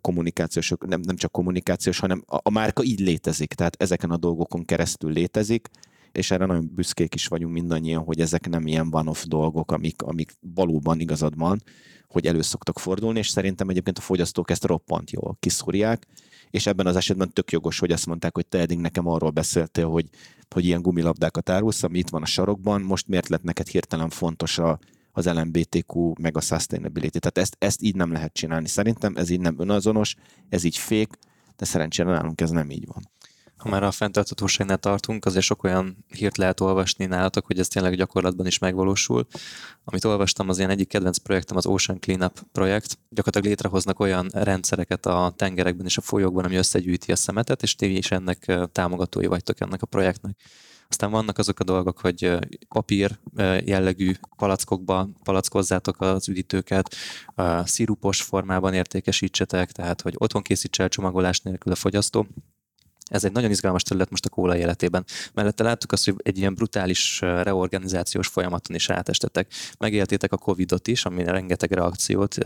kommunikációs, 0.02 0.74
nem, 0.86 1.00
nem 1.00 1.16
csak 1.16 1.32
kommunikációs, 1.32 2.00
hanem 2.00 2.24
a, 2.28 2.38
a 2.44 2.50
márka 2.50 2.84
így 2.84 3.00
létezik, 3.00 3.54
tehát 3.54 3.82
ezeken 3.82 4.12
a 4.12 4.18
dolgokon 4.18 4.66
keresztül 4.66 5.12
létezik, 5.12 5.70
és 6.12 6.32
erre 6.32 6.46
nagyon 6.46 6.72
büszkék 6.76 7.16
is 7.16 7.28
vagyunk 7.28 7.54
mindannyian, 7.54 8.04
hogy 8.04 8.20
ezek 8.20 8.50
nem 8.50 8.68
ilyen 8.68 8.88
one-off 8.92 9.24
dolgok, 9.24 9.72
amik, 9.72 10.02
amik 10.02 10.32
valóban 10.56 11.00
igazad 11.00 11.38
van, 11.38 11.64
hogy 12.08 12.26
elő 12.26 12.42
szoktak 12.42 12.80
fordulni, 12.80 13.20
és 13.20 13.28
szerintem 13.28 13.70
egyébként 13.70 13.98
a 13.98 14.02
fogyasztók 14.02 14.50
ezt 14.50 14.66
roppant 14.66 15.12
jól 15.12 15.38
kiszúrják, 15.40 16.08
és 16.54 16.66
ebben 16.66 16.88
az 16.88 16.96
esetben 16.96 17.34
tök 17.34 17.52
jogos, 17.52 17.80
hogy 17.80 17.92
azt 17.92 18.06
mondták, 18.06 18.36
hogy 18.36 18.46
te 18.46 18.60
eddig 18.60 18.78
nekem 18.78 19.08
arról 19.08 19.30
beszéltél, 19.30 19.88
hogy, 19.88 20.10
hogy 20.50 20.66
ilyen 20.66 20.82
gumilabdákat 20.82 21.50
árulsz, 21.50 21.84
ami 21.84 21.98
itt 21.98 22.10
van 22.10 22.22
a 22.22 22.26
sarokban, 22.26 22.82
most 22.82 23.08
miért 23.08 23.30
lett 23.30 23.44
neked 23.44 23.68
hirtelen 23.68 24.10
fontos 24.10 24.58
a, 24.58 24.80
az 25.12 25.26
LMBTQ 25.26 26.14
meg 26.22 26.38
a 26.38 26.42
sustainability. 26.42 27.20
Tehát 27.20 27.38
ezt, 27.38 27.56
ezt 27.60 27.82
így 27.82 27.96
nem 27.96 28.12
lehet 28.12 28.34
csinálni. 28.34 28.68
Szerintem 28.68 29.16
ez 29.16 29.30
így 29.30 29.40
nem 29.40 29.56
önazonos, 29.60 30.16
ez 30.50 30.64
így 30.64 30.78
fék, 30.78 31.18
de 31.56 31.66
szerencsére 31.66 32.10
nálunk 32.10 32.42
ez 32.42 32.50
nem 32.50 32.70
így 32.70 32.86
van 32.86 33.12
ha 33.64 33.70
már 33.70 33.84
a 33.84 33.92
fenntarthatóságnál 33.92 34.78
tartunk, 34.78 35.26
azért 35.26 35.44
sok 35.46 35.64
olyan 35.64 36.06
hírt 36.08 36.38
lehet 36.38 36.60
olvasni 36.60 37.06
nálatok, 37.06 37.46
hogy 37.46 37.60
ez 37.60 37.68
tényleg 37.68 37.96
gyakorlatban 37.96 38.46
is 38.46 38.60
megvalósul. 38.60 39.28
Amit 39.84 40.06
olvastam, 40.06 40.50
az 40.50 40.58
ilyen 40.58 40.70
egyik 40.70 40.88
kedvenc 40.88 41.18
projektem 41.18 41.58
az 41.58 41.66
Ocean 41.66 42.00
Cleanup 42.00 42.40
projekt. 42.52 42.98
Gyakorlatilag 43.10 43.48
létrehoznak 43.48 44.00
olyan 44.00 44.30
rendszereket 44.34 45.06
a 45.06 45.34
tengerekben 45.36 45.86
és 45.86 45.98
a 45.98 46.02
folyókban, 46.02 46.46
ami 46.46 46.56
összegyűjti 46.56 47.12
a 47.12 47.16
szemetet, 47.16 47.64
és 47.64 47.76
ti 47.76 47.98
is 47.98 48.12
ennek 48.12 48.58
támogatói 48.72 49.26
vagytok 49.26 49.60
ennek 49.60 49.82
a 49.82 49.86
projektnek. 49.86 50.38
Aztán 50.90 51.12
vannak 51.12 51.38
azok 51.38 51.60
a 51.60 51.64
dolgok, 51.64 52.00
hogy 52.00 52.38
papír 52.68 53.20
jellegű 53.66 54.14
palackokba 54.36 55.10
palackozzátok 55.24 56.02
az 56.02 56.30
üdítőket, 56.30 56.96
szirupos 57.64 58.22
formában 58.22 58.74
értékesítsetek, 58.74 59.72
tehát 59.72 60.02
hogy 60.02 60.14
otthon 60.18 60.42
készítse 60.42 60.84
el 60.84 60.90
csomagolás 60.90 61.40
nélkül 61.40 61.72
a 61.72 61.76
fogyasztó 61.76 62.28
Ez 63.04 63.24
egy 63.24 63.32
nagyon 63.32 63.50
izgalmas 63.50 63.84
terület 63.84 64.10
most 64.10 64.26
a 64.26 64.30
kóla 64.30 64.58
életében. 64.58 65.06
Mellette 65.34 65.64
láttuk 65.64 65.92
azt, 65.92 66.06
hogy 66.06 66.16
egy 66.18 66.38
ilyen 66.38 66.54
brutális 66.54 67.20
reorganizációs 67.22 68.28
folyamaton 68.28 68.76
is 68.76 68.90
átestetek. 68.90 69.52
Megéltétek 69.78 70.32
a 70.32 70.38
Covid-ot 70.38 70.88
is, 70.88 71.06
ami 71.06 71.24
rengeteg 71.24 71.72
reakciót 71.72 72.38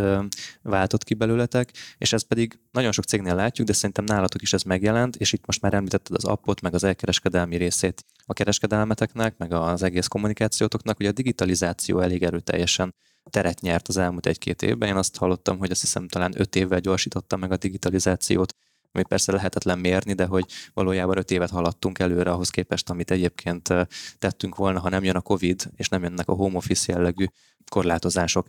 váltott 0.62 1.04
ki 1.04 1.13
belőletek, 1.13 1.72
és 1.98 2.13
ez 2.13 2.22
pedig 2.22 2.60
nagyon 2.72 2.91
sok 2.91 3.04
cégnél 3.04 3.36
látjuk, 3.36 3.67
de 3.67 3.74
szerintem 3.74 4.04
nálatok 4.04 4.41
is 4.41 4.54
ez 4.54 4.63
megjelent, 4.63 5.15
és 5.15 5.34
itt 5.34 5.46
most 5.46 5.62
már 5.62 5.74
említetted 5.74 6.15
az 6.15 6.26
appot, 6.26 6.62
meg 6.62 6.74
az 6.74 6.84
elkereskedelmi 6.84 7.56
részét 7.56 8.06
a 8.26 8.34
kereskedelmeteknek, 8.34 9.38
meg 9.38 9.54
az 9.54 9.84
egész 9.84 10.08
kommunikációtoknak, 10.08 10.98
hogy 10.98 11.06
a 11.06 11.12
digitalizáció 11.12 12.00
elég 12.00 12.24
erőteljesen 12.24 12.96
teret 13.30 13.62
nyert 13.62 13.88
az 13.88 13.98
elmúlt 13.98 14.26
egy-két 14.26 14.62
évben. 14.62 14.89
Én 14.89 14.96
azt 14.96 15.17
hallottam, 15.17 15.58
hogy 15.58 15.72
azt 15.72 15.82
hiszem 15.82 16.08
talán 16.08 16.34
öt 16.36 16.56
évvel 16.56 16.80
gyorsította 16.80 17.38
meg 17.38 17.52
a 17.52 17.58
digitalizációt 17.58 18.54
ami 18.98 19.06
persze 19.06 19.32
lehetetlen 19.32 19.80
mérni, 19.80 20.14
de 20.14 20.26
hogy 20.26 20.46
valójában 20.74 21.18
öt 21.18 21.32
évet 21.32 21.50
haladtunk 21.50 22.00
előre 22.00 22.32
ahhoz 22.32 22.50
képest, 22.50 22.90
amit 22.90 23.12
egyébként 23.12 23.74
tettünk 24.20 24.56
volna, 24.56 24.80
ha 24.80 24.90
nem 24.90 25.04
jön 25.04 25.16
a 25.16 25.22
Covid, 25.22 25.70
és 25.76 25.90
nem 25.90 26.04
jönnek 26.04 26.28
a 26.28 26.34
home 26.34 26.58
office 26.58 26.94
jellegű 26.94 27.26
korlátozások. 27.70 28.48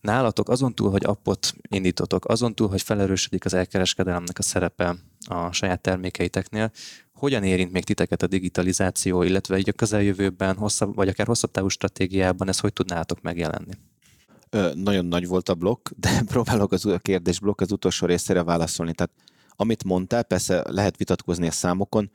Nálatok 0.00 0.48
azon 0.48 0.74
túl, 0.74 0.90
hogy 0.90 1.04
appot 1.04 1.54
indítotok, 1.68 2.24
azon 2.28 2.54
túl, 2.54 2.68
hogy 2.68 2.82
felerősödik 2.82 3.44
az 3.44 3.54
elkereskedelemnek 3.54 4.38
a 4.38 4.42
szerepe 4.42 4.96
a 5.28 5.52
saját 5.52 5.80
termékeiteknél, 5.80 6.70
hogyan 7.14 7.44
érint 7.44 7.72
még 7.72 7.84
titeket 7.84 8.22
a 8.22 8.26
digitalizáció, 8.26 9.22
illetve 9.22 9.58
így 9.58 9.68
a 9.68 9.72
közeljövőben, 9.72 10.56
hosszabb, 10.56 10.94
vagy 10.94 11.08
akár 11.08 11.26
hosszabb 11.26 11.50
távú 11.50 11.68
stratégiában, 11.68 12.48
ez 12.48 12.58
hogy 12.58 12.72
tudnátok 12.72 13.20
megjelenni? 13.20 13.72
Ö, 14.50 14.72
nagyon 14.74 15.04
nagy 15.04 15.26
volt 15.26 15.48
a 15.48 15.54
blokk, 15.54 15.88
de 15.96 16.22
próbálok 16.32 16.72
az 16.72 16.86
a 16.86 16.98
kérdésblokk 16.98 17.60
az 17.60 17.72
utolsó 17.72 18.06
részére 18.06 18.42
válaszolni. 18.42 18.92
Tehát 18.92 19.12
amit 19.62 19.84
mondtál, 19.84 20.22
persze 20.22 20.64
lehet 20.68 20.96
vitatkozni 20.96 21.46
a 21.46 21.50
számokon, 21.50 22.10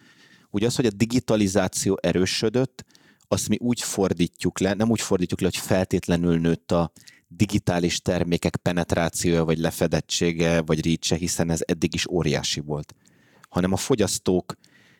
ugye 0.50 0.66
az, 0.66 0.76
hogy 0.76 0.86
a 0.86 0.92
digitalizáció 0.96 1.98
erősödött, 2.02 2.86
azt 3.28 3.50
mi 3.50 3.58
úgy 3.60 3.82
fordítjuk 3.82 4.60
le, 4.60 4.74
nem 4.74 4.90
úgy 4.90 5.02
fordítjuk 5.02 5.40
le, 5.40 5.46
hogy 5.46 5.58
feltétlenül 5.58 6.40
nőtt 6.40 6.72
a 6.72 6.92
digitális 7.28 8.02
termékek 8.02 8.56
penetrációja, 8.56 9.46
vagy 9.46 9.58
lefedettsége, 9.58 10.62
vagy 10.62 10.82
rítse, 10.82 11.16
hiszen 11.16 11.50
ez 11.50 11.60
eddig 11.66 11.94
is 11.94 12.08
óriási 12.08 12.60
volt, 12.60 12.96
hanem 13.50 13.74
a 13.74 13.78
fogyasztók 13.78 14.56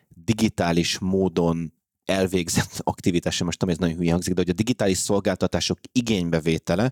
digitális 0.08 0.98
módon 0.98 1.72
elvégzett 2.04 2.80
aktivitása, 2.92 3.44
most 3.44 3.58
tudom, 3.58 3.74
ez 3.74 3.80
nagyon 3.80 3.96
hülye 3.96 4.12
hangzik, 4.12 4.34
de 4.34 4.40
hogy 4.40 4.50
a 4.50 4.54
digitális 4.54 4.98
szolgáltatások 4.98 5.78
igénybevétele 5.92 6.90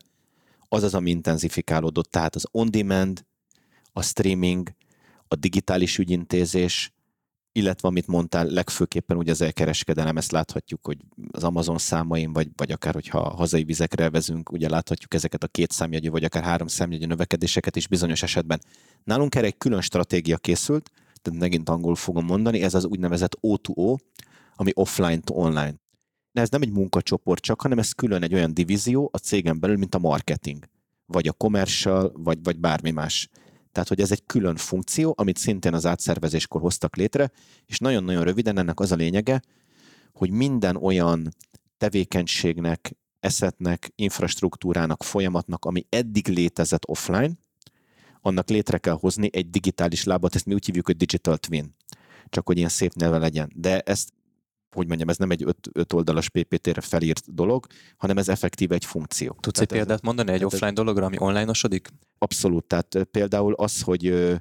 az 0.68 0.82
az, 0.82 0.94
ami 0.94 1.10
intenzifikálódott. 1.10 2.10
Tehát 2.10 2.34
az 2.34 2.46
on-demand, 2.50 3.24
a 3.92 4.02
streaming, 4.02 4.74
a 5.28 5.34
digitális 5.34 5.98
ügyintézés, 5.98 6.92
illetve 7.52 7.88
amit 7.88 8.06
mondtál, 8.06 8.46
legfőképpen 8.46 9.16
ugye 9.16 9.30
az 9.30 9.40
elkereskedelem, 9.40 10.16
ezt 10.16 10.32
láthatjuk, 10.32 10.86
hogy 10.86 10.98
az 11.30 11.44
Amazon 11.44 11.78
számain, 11.78 12.32
vagy, 12.32 12.48
vagy 12.56 12.72
akár 12.72 12.94
hogyha 12.94 13.34
hazai 13.34 13.64
vizekre 13.64 14.10
vezünk, 14.10 14.52
ugye 14.52 14.68
láthatjuk 14.68 15.14
ezeket 15.14 15.42
a 15.42 15.48
két 15.48 15.70
számjegyű, 15.70 16.10
vagy 16.10 16.24
akár 16.24 16.42
három 16.42 16.66
számjegyű 16.66 17.06
növekedéseket 17.06 17.76
is 17.76 17.88
bizonyos 17.88 18.22
esetben. 18.22 18.60
Nálunk 19.04 19.34
erre 19.34 19.46
egy 19.46 19.56
külön 19.58 19.80
stratégia 19.80 20.36
készült, 20.36 20.90
tehát 21.22 21.40
megint 21.40 21.68
angolul 21.68 21.96
fogom 21.96 22.24
mondani, 22.24 22.62
ez 22.62 22.74
az 22.74 22.84
úgynevezett 22.84 23.38
O2O, 23.42 23.98
ami 24.54 24.70
offline 24.74 25.20
to 25.20 25.34
online. 25.34 25.74
De 26.32 26.40
ez 26.40 26.48
nem 26.48 26.62
egy 26.62 26.72
munkacsoport 26.72 27.42
csak, 27.42 27.60
hanem 27.60 27.78
ez 27.78 27.92
külön 27.92 28.22
egy 28.22 28.34
olyan 28.34 28.54
divízió 28.54 29.08
a 29.12 29.18
cégen 29.18 29.60
belül, 29.60 29.76
mint 29.76 29.94
a 29.94 29.98
marketing, 29.98 30.68
vagy 31.06 31.28
a 31.28 31.32
commercial, 31.32 32.12
vagy, 32.14 32.38
vagy 32.42 32.58
bármi 32.58 32.90
más. 32.90 33.28
Tehát, 33.76 33.90
hogy 33.90 34.00
ez 34.00 34.10
egy 34.10 34.22
külön 34.26 34.56
funkció, 34.56 35.14
amit 35.16 35.36
szintén 35.36 35.74
az 35.74 35.86
átszervezéskor 35.86 36.60
hoztak 36.60 36.96
létre, 36.96 37.30
és 37.66 37.78
nagyon-nagyon 37.78 38.24
röviden 38.24 38.58
ennek 38.58 38.80
az 38.80 38.92
a 38.92 38.96
lényege, 38.96 39.42
hogy 40.12 40.30
minden 40.30 40.76
olyan 40.76 41.28
tevékenységnek, 41.78 42.96
eszetnek, 43.20 43.92
infrastruktúrának, 43.94 45.02
folyamatnak, 45.02 45.64
ami 45.64 45.86
eddig 45.88 46.28
létezett 46.28 46.88
offline, 46.88 47.30
annak 48.20 48.48
létre 48.48 48.78
kell 48.78 48.98
hozni 49.00 49.30
egy 49.32 49.50
digitális 49.50 50.04
lábat, 50.04 50.34
ezt 50.34 50.46
mi 50.46 50.54
úgy 50.54 50.66
hívjuk, 50.66 50.86
hogy 50.86 50.96
digital 50.96 51.36
twin. 51.36 51.74
Csak 52.28 52.46
hogy 52.46 52.56
ilyen 52.56 52.68
szép 52.68 52.92
neve 52.94 53.18
legyen. 53.18 53.52
De 53.54 53.80
ezt 53.80 54.12
hogy 54.70 54.86
mondjam, 54.86 55.08
ez 55.08 55.16
nem 55.16 55.30
egy 55.30 55.42
öt, 55.44 55.68
öt 55.72 55.92
oldalas 55.92 56.28
PPT-re 56.28 56.80
felírt 56.80 57.34
dolog, 57.34 57.66
hanem 57.96 58.18
ez 58.18 58.28
effektív 58.28 58.72
egy 58.72 58.84
funkció. 58.84 59.36
Tudsz 59.40 59.60
egy 59.60 59.66
példát 59.66 60.02
mondani 60.02 60.32
egy 60.32 60.44
offline 60.44 60.72
dologra, 60.72 61.04
ami 61.06 61.16
online-osodik? 61.18 61.88
Abszolút, 62.18 62.64
tehát 62.64 62.98
például 63.10 63.52
az, 63.52 63.82
hogy 63.82 64.32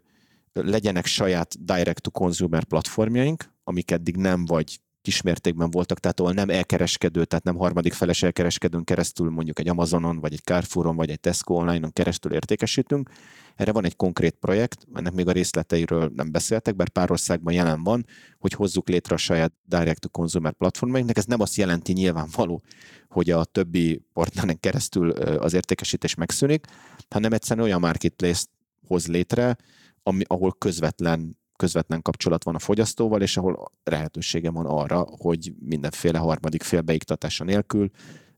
legyenek 0.53 1.05
saját 1.05 1.65
direct-to-consumer 1.65 2.63
platformjaink, 2.63 3.53
amik 3.63 3.91
eddig 3.91 4.17
nem 4.17 4.45
vagy 4.45 4.79
kismértékben 5.05 5.71
voltak, 5.71 5.99
tehát 5.99 6.19
ahol 6.19 6.33
nem 6.33 6.49
elkereskedő, 6.49 7.25
tehát 7.25 7.43
nem 7.43 7.55
harmadik 7.55 7.93
feles 7.93 8.23
elkereskedőn 8.23 8.83
keresztül 8.83 9.29
mondjuk 9.29 9.59
egy 9.59 9.67
Amazonon, 9.67 10.19
vagy 10.19 10.33
egy 10.33 10.43
Carrefouron, 10.43 10.95
vagy 10.95 11.09
egy 11.09 11.19
Tesco 11.19 11.53
online-on 11.53 11.93
keresztül 11.93 12.33
értékesítünk. 12.33 13.09
Erre 13.55 13.71
van 13.71 13.85
egy 13.85 13.95
konkrét 13.95 14.35
projekt, 14.39 14.87
ennek 14.93 15.13
még 15.13 15.27
a 15.27 15.31
részleteiről 15.31 16.11
nem 16.15 16.31
beszéltek, 16.31 16.75
bár 16.75 16.89
pár 16.89 17.11
országban 17.11 17.53
jelen 17.53 17.83
van, 17.83 18.05
hogy 18.39 18.53
hozzuk 18.53 18.89
létre 18.89 19.15
a 19.15 19.17
saját 19.17 19.53
direct-to-consumer 19.63 20.53
platformainknak. 20.53 21.17
Ez 21.17 21.25
nem 21.25 21.41
azt 21.41 21.55
jelenti 21.55 21.93
nyilvánvaló, 21.93 22.63
hogy 23.09 23.29
a 23.29 23.43
többi 23.43 24.01
partneren 24.13 24.59
keresztül 24.59 25.09
az 25.11 25.53
értékesítés 25.53 26.15
megszűnik, 26.15 26.65
hanem 27.09 27.33
egyszerűen 27.33 27.65
olyan 27.65 27.79
marketplace 27.79 28.45
hoz 28.87 29.07
létre, 29.07 29.57
ami, 30.03 30.23
ahol 30.27 30.55
közvetlen 30.57 31.37
közvetlen 31.55 32.01
kapcsolat 32.01 32.43
van 32.43 32.55
a 32.55 32.59
fogyasztóval, 32.59 33.21
és 33.21 33.37
ahol 33.37 33.71
lehetősége 33.83 34.51
van 34.51 34.65
arra, 34.65 35.05
hogy 35.19 35.53
mindenféle 35.59 36.17
harmadik 36.17 36.63
fél 36.63 36.81
beiktatása 36.81 37.43
nélkül 37.43 37.89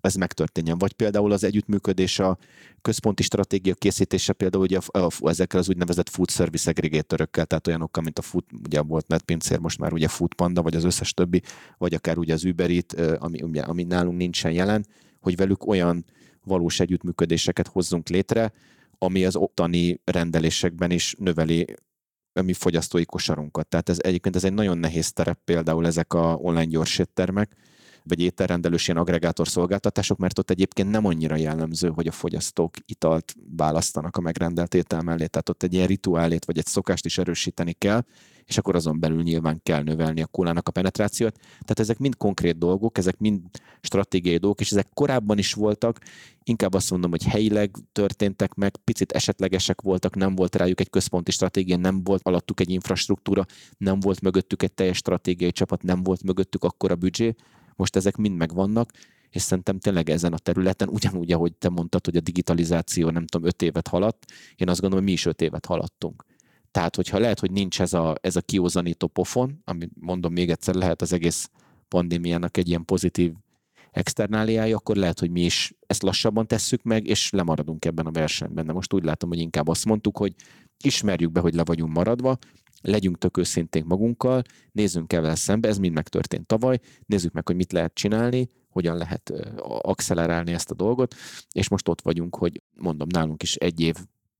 ez 0.01 0.15
megtörténjen. 0.15 0.77
Vagy 0.77 0.93
például 0.93 1.31
az 1.31 1.43
együttműködés 1.43 2.19
a 2.19 2.37
központi 2.81 3.23
stratégia 3.23 3.73
készítése 3.73 4.33
például 4.33 4.63
ugye 4.63 4.79
a, 4.87 4.97
a, 4.97 5.29
ezekkel 5.29 5.59
az 5.59 5.69
úgynevezett 5.69 6.09
food 6.09 6.29
service 6.29 6.69
aggregatorökkel, 6.69 7.45
tehát 7.45 7.67
olyanokkal, 7.67 8.03
mint 8.03 8.19
a 8.19 8.21
food, 8.21 8.43
ugye 8.63 8.81
volt 8.81 9.07
netpincér, 9.07 9.59
most 9.59 9.79
már 9.79 9.93
ugye 9.93 10.07
Foodpanda, 10.07 10.61
vagy 10.61 10.75
az 10.75 10.83
összes 10.83 11.13
többi, 11.13 11.41
vagy 11.77 11.93
akár 11.93 12.17
ugye 12.17 12.33
az 12.33 12.45
Uber 12.45 12.69
Eat, 12.69 12.93
ami, 13.19 13.41
ugye, 13.41 13.61
ami 13.61 13.83
nálunk 13.83 14.17
nincsen 14.17 14.51
jelen, 14.51 14.85
hogy 15.21 15.35
velük 15.35 15.67
olyan 15.67 16.05
valós 16.43 16.79
együttműködéseket 16.79 17.67
hozzunk 17.67 18.09
létre, 18.09 18.51
ami 18.97 19.25
az 19.25 19.35
ottani 19.35 20.01
rendelésekben 20.03 20.91
is 20.91 21.15
növeli 21.19 21.75
a 22.37 22.41
mi 22.41 22.53
fogyasztói 22.53 23.05
kosarunkat. 23.05 23.67
Tehát 23.67 23.89
ez 23.89 23.97
egyébként 24.01 24.35
ez 24.35 24.43
egy 24.43 24.53
nagyon 24.53 24.77
nehéz 24.77 25.11
terep, 25.11 25.39
például 25.45 25.85
ezek 25.85 26.13
a 26.13 26.35
online 26.35 26.65
gyors 26.65 26.99
éttermek, 26.99 27.55
vagy 28.07 28.19
ételrendelős 28.19 28.87
ilyen 28.87 28.99
agregátor 28.99 29.47
szolgáltatások, 29.47 30.17
mert 30.17 30.39
ott 30.39 30.49
egyébként 30.49 30.89
nem 30.89 31.05
annyira 31.05 31.35
jellemző, 31.35 31.89
hogy 31.89 32.07
a 32.07 32.11
fogyasztók 32.11 32.75
italt 32.85 33.35
választanak 33.55 34.17
a 34.17 34.21
megrendelt 34.21 34.73
étel 34.73 35.01
mellé. 35.01 35.25
Tehát 35.25 35.49
ott 35.49 35.63
egy 35.63 35.73
ilyen 35.73 35.87
rituálét 35.87 36.45
vagy 36.45 36.57
egy 36.57 36.65
szokást 36.65 37.05
is 37.05 37.17
erősíteni 37.17 37.73
kell, 37.73 38.03
és 38.47 38.57
akkor 38.57 38.75
azon 38.75 38.99
belül 38.99 39.23
nyilván 39.23 39.59
kell 39.63 39.83
növelni 39.83 40.21
a 40.21 40.25
kólának 40.25 40.67
a 40.67 40.71
penetrációt. 40.71 41.35
Tehát 41.37 41.79
ezek 41.79 41.97
mind 41.97 42.17
konkrét 42.17 42.57
dolgok, 42.57 42.97
ezek 42.97 43.17
mind 43.17 43.41
stratégiai 43.81 44.37
dolgok, 44.37 44.59
és 44.59 44.71
ezek 44.71 44.87
korábban 44.93 45.37
is 45.37 45.53
voltak, 45.53 45.99
inkább 46.43 46.73
azt 46.73 46.91
mondom, 46.91 47.09
hogy 47.09 47.23
helyileg 47.23 47.75
történtek 47.91 48.53
meg, 48.53 48.77
picit 48.83 49.11
esetlegesek 49.11 49.81
voltak, 49.81 50.15
nem 50.15 50.35
volt 50.35 50.55
rájuk 50.55 50.79
egy 50.79 50.89
központi 50.89 51.31
stratégia, 51.31 51.77
nem 51.77 52.03
volt 52.03 52.21
alattuk 52.23 52.59
egy 52.59 52.69
infrastruktúra, 52.69 53.45
nem 53.77 53.99
volt 53.99 54.21
mögöttük 54.21 54.63
egy 54.63 54.73
teljes 54.73 54.97
stratégiai 54.97 55.51
csapat, 55.51 55.83
nem 55.83 56.03
volt 56.03 56.23
mögöttük 56.23 56.63
akkora 56.63 56.95
büdzsé, 56.95 57.35
most 57.77 57.95
ezek 57.95 58.15
mind 58.15 58.37
megvannak, 58.37 58.91
és 59.29 59.41
szerintem 59.41 59.79
tényleg 59.79 60.09
ezen 60.09 60.33
a 60.33 60.37
területen, 60.37 60.89
ugyanúgy, 60.89 61.31
ahogy 61.31 61.53
te 61.53 61.69
mondtad, 61.69 62.05
hogy 62.05 62.17
a 62.17 62.21
digitalizáció 62.21 63.09
nem 63.09 63.25
tudom, 63.25 63.47
öt 63.47 63.61
évet 63.61 63.87
haladt, 63.87 64.25
én 64.55 64.69
azt 64.69 64.81
gondolom, 64.81 65.05
hogy 65.05 65.13
mi 65.13 65.19
is 65.19 65.25
öt 65.25 65.41
évet 65.41 65.65
haladtunk. 65.65 66.25
Tehát, 66.71 66.95
hogyha 66.95 67.19
lehet, 67.19 67.39
hogy 67.39 67.51
nincs 67.51 67.81
ez 67.81 67.93
a, 67.93 68.15
ez 68.21 68.35
a 68.35 68.41
kiózanító 68.41 69.07
pofon, 69.07 69.61
ami 69.65 69.89
mondom 69.99 70.33
még 70.33 70.49
egyszer, 70.49 70.75
lehet 70.75 71.01
az 71.01 71.13
egész 71.13 71.49
pandémiának 71.87 72.57
egy 72.57 72.67
ilyen 72.67 72.85
pozitív 72.85 73.33
externáliája, 73.91 74.75
akkor 74.75 74.95
lehet, 74.95 75.19
hogy 75.19 75.31
mi 75.31 75.41
is 75.41 75.73
ezt 75.87 76.01
lassabban 76.01 76.47
tesszük 76.47 76.83
meg, 76.83 77.07
és 77.07 77.29
lemaradunk 77.29 77.85
ebben 77.85 78.05
a 78.05 78.11
versenyben. 78.11 78.65
De 78.65 78.73
most 78.73 78.93
úgy 78.93 79.03
látom, 79.03 79.29
hogy 79.29 79.39
inkább 79.39 79.67
azt 79.67 79.85
mondtuk, 79.85 80.17
hogy 80.17 80.33
ismerjük 80.83 81.31
be, 81.31 81.39
hogy 81.39 81.53
le 81.53 81.63
vagyunk 81.63 81.93
maradva, 81.93 82.37
legyünk 82.81 83.17
tök 83.17 83.37
őszinték 83.37 83.83
magunkkal, 83.83 84.41
nézzünk 84.71 85.13
el 85.13 85.21
vele 85.21 85.35
szembe, 85.35 85.67
ez 85.67 85.77
mind 85.77 85.93
megtörtént 85.93 86.45
tavaly, 86.45 86.79
nézzük 87.05 87.31
meg, 87.31 87.47
hogy 87.47 87.55
mit 87.55 87.71
lehet 87.71 87.93
csinálni, 87.93 88.49
hogyan 88.69 88.97
lehet 88.97 89.33
accelerálni 89.81 90.53
ezt 90.53 90.71
a 90.71 90.75
dolgot, 90.75 91.15
és 91.51 91.69
most 91.69 91.87
ott 91.87 92.01
vagyunk, 92.01 92.35
hogy 92.35 92.61
mondom, 92.73 93.07
nálunk 93.11 93.43
is 93.43 93.55
egy 93.55 93.79
év, 93.79 93.95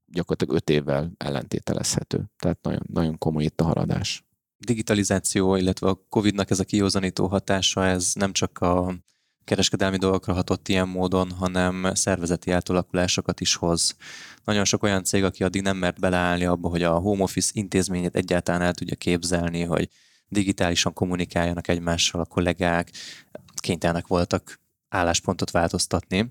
gyakorlatilag 0.06 0.56
öt 0.56 0.70
évvel 0.70 1.12
ellentételezhető. 1.18 2.32
Tehát 2.38 2.62
nagyon, 2.62 2.82
nagyon 2.94 3.18
komoly 3.18 3.44
itt 3.44 3.62
a 3.62 3.64
haladás. 3.64 4.26
Digitalizáció, 4.58 5.56
illetve 5.56 5.88
a 5.88 6.06
Covid-nak 6.10 6.50
ez 6.50 6.60
a 6.60 6.64
kiózanító 6.64 7.28
hatása, 7.28 7.86
ez 7.86 8.12
nem 8.14 8.32
csak 8.32 8.60
a 8.60 8.96
kereskedelmi 9.48 9.98
dolgokra 9.98 10.34
hatott 10.34 10.68
ilyen 10.68 10.88
módon, 10.88 11.32
hanem 11.32 11.92
szervezeti 11.94 12.52
átalakulásokat 12.52 13.42
is 13.42 13.56
hoz. 13.56 13.96
Nagyon 14.44 14.66
sok 14.66 14.84
olyan 14.84 15.04
cég, 15.04 15.24
aki 15.24 15.44
addig 15.44 15.62
nem 15.62 15.78
mert 15.78 16.00
beleállni 16.00 16.46
abba, 16.46 16.70
hogy 16.70 16.84
a 16.84 17.00
home 17.00 17.24
office 17.24 17.52
intézményét 17.54 18.16
egyáltalán 18.16 18.62
el 18.62 18.74
tudja 18.74 18.96
képzelni, 18.96 19.64
hogy 19.64 19.90
digitálisan 20.28 20.94
kommunikáljanak 20.94 21.68
egymással 21.68 22.22
a 22.22 22.26
kollégák, 22.26 22.92
kénytelenek 23.56 24.08
voltak 24.08 24.60
álláspontot 24.90 25.52
változtatni. 25.52 26.30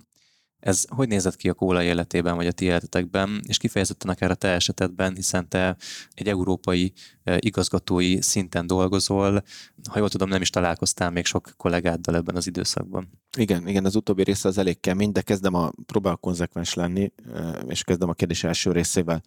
Ez 0.66 0.84
hogy 0.88 1.08
nézett 1.08 1.36
ki 1.36 1.48
a 1.48 1.54
kóla 1.54 1.82
életében, 1.82 2.36
vagy 2.36 2.46
a 2.46 2.52
ti 2.52 2.64
életetekben, 2.64 3.40
és 3.46 3.58
kifejezetten 3.58 4.10
akár 4.10 4.30
a 4.30 4.34
te 4.34 4.48
esetedben, 4.48 5.14
hiszen 5.14 5.48
te 5.48 5.76
egy 6.14 6.28
európai 6.28 6.92
igazgatói 7.38 8.22
szinten 8.22 8.66
dolgozol, 8.66 9.42
ha 9.90 9.98
jól 9.98 10.08
tudom, 10.08 10.28
nem 10.28 10.40
is 10.40 10.50
találkoztál 10.50 11.10
még 11.10 11.24
sok 11.24 11.52
kollégáddal 11.56 12.16
ebben 12.16 12.36
az 12.36 12.46
időszakban. 12.46 13.08
Igen, 13.38 13.68
igen, 13.68 13.84
az 13.84 13.96
utóbbi 13.96 14.22
része 14.22 14.48
az 14.48 14.58
elég 14.58 14.80
kemény, 14.80 15.12
de 15.12 15.20
kezdem 15.20 15.54
a, 15.54 15.70
próbál 15.86 16.16
konzekvens 16.16 16.74
lenni, 16.74 17.12
és 17.68 17.84
kezdem 17.84 18.08
a 18.08 18.14
kérdés 18.14 18.44
első 18.44 18.72
részével, 18.72 19.22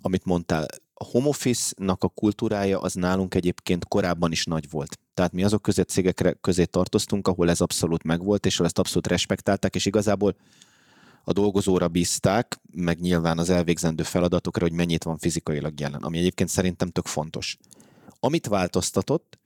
amit 0.00 0.24
mondtál. 0.24 0.66
A 0.94 1.04
home 1.04 1.28
office-nak 1.28 2.04
a 2.04 2.08
kultúrája 2.08 2.80
az 2.80 2.94
nálunk 2.94 3.34
egyébként 3.34 3.88
korábban 3.88 4.32
is 4.32 4.44
nagy 4.44 4.70
volt. 4.70 4.98
Tehát 5.14 5.32
mi 5.32 5.44
azok 5.44 5.62
közé 5.62 5.82
cégekre 5.82 6.32
közé 6.32 6.64
tartoztunk, 6.64 7.28
ahol 7.28 7.50
ez 7.50 7.60
abszolút 7.60 8.02
megvolt, 8.02 8.46
és 8.46 8.54
ahol 8.54 8.66
ezt 8.66 8.78
abszolút 8.78 9.06
respektálták, 9.06 9.74
és 9.74 9.86
igazából 9.86 10.36
a 11.28 11.32
dolgozóra 11.32 11.88
bízták, 11.88 12.60
meg 12.72 13.00
nyilván 13.00 13.38
az 13.38 13.50
elvégzendő 13.50 14.02
feladatokra, 14.02 14.62
hogy 14.62 14.72
mennyit 14.72 15.04
van 15.04 15.18
fizikailag 15.18 15.80
jelen, 15.80 16.02
ami 16.02 16.18
egyébként 16.18 16.48
szerintem 16.48 16.88
tök 16.88 17.06
fontos. 17.06 17.58
Amit 18.20 18.46
változtatott, 18.46 19.38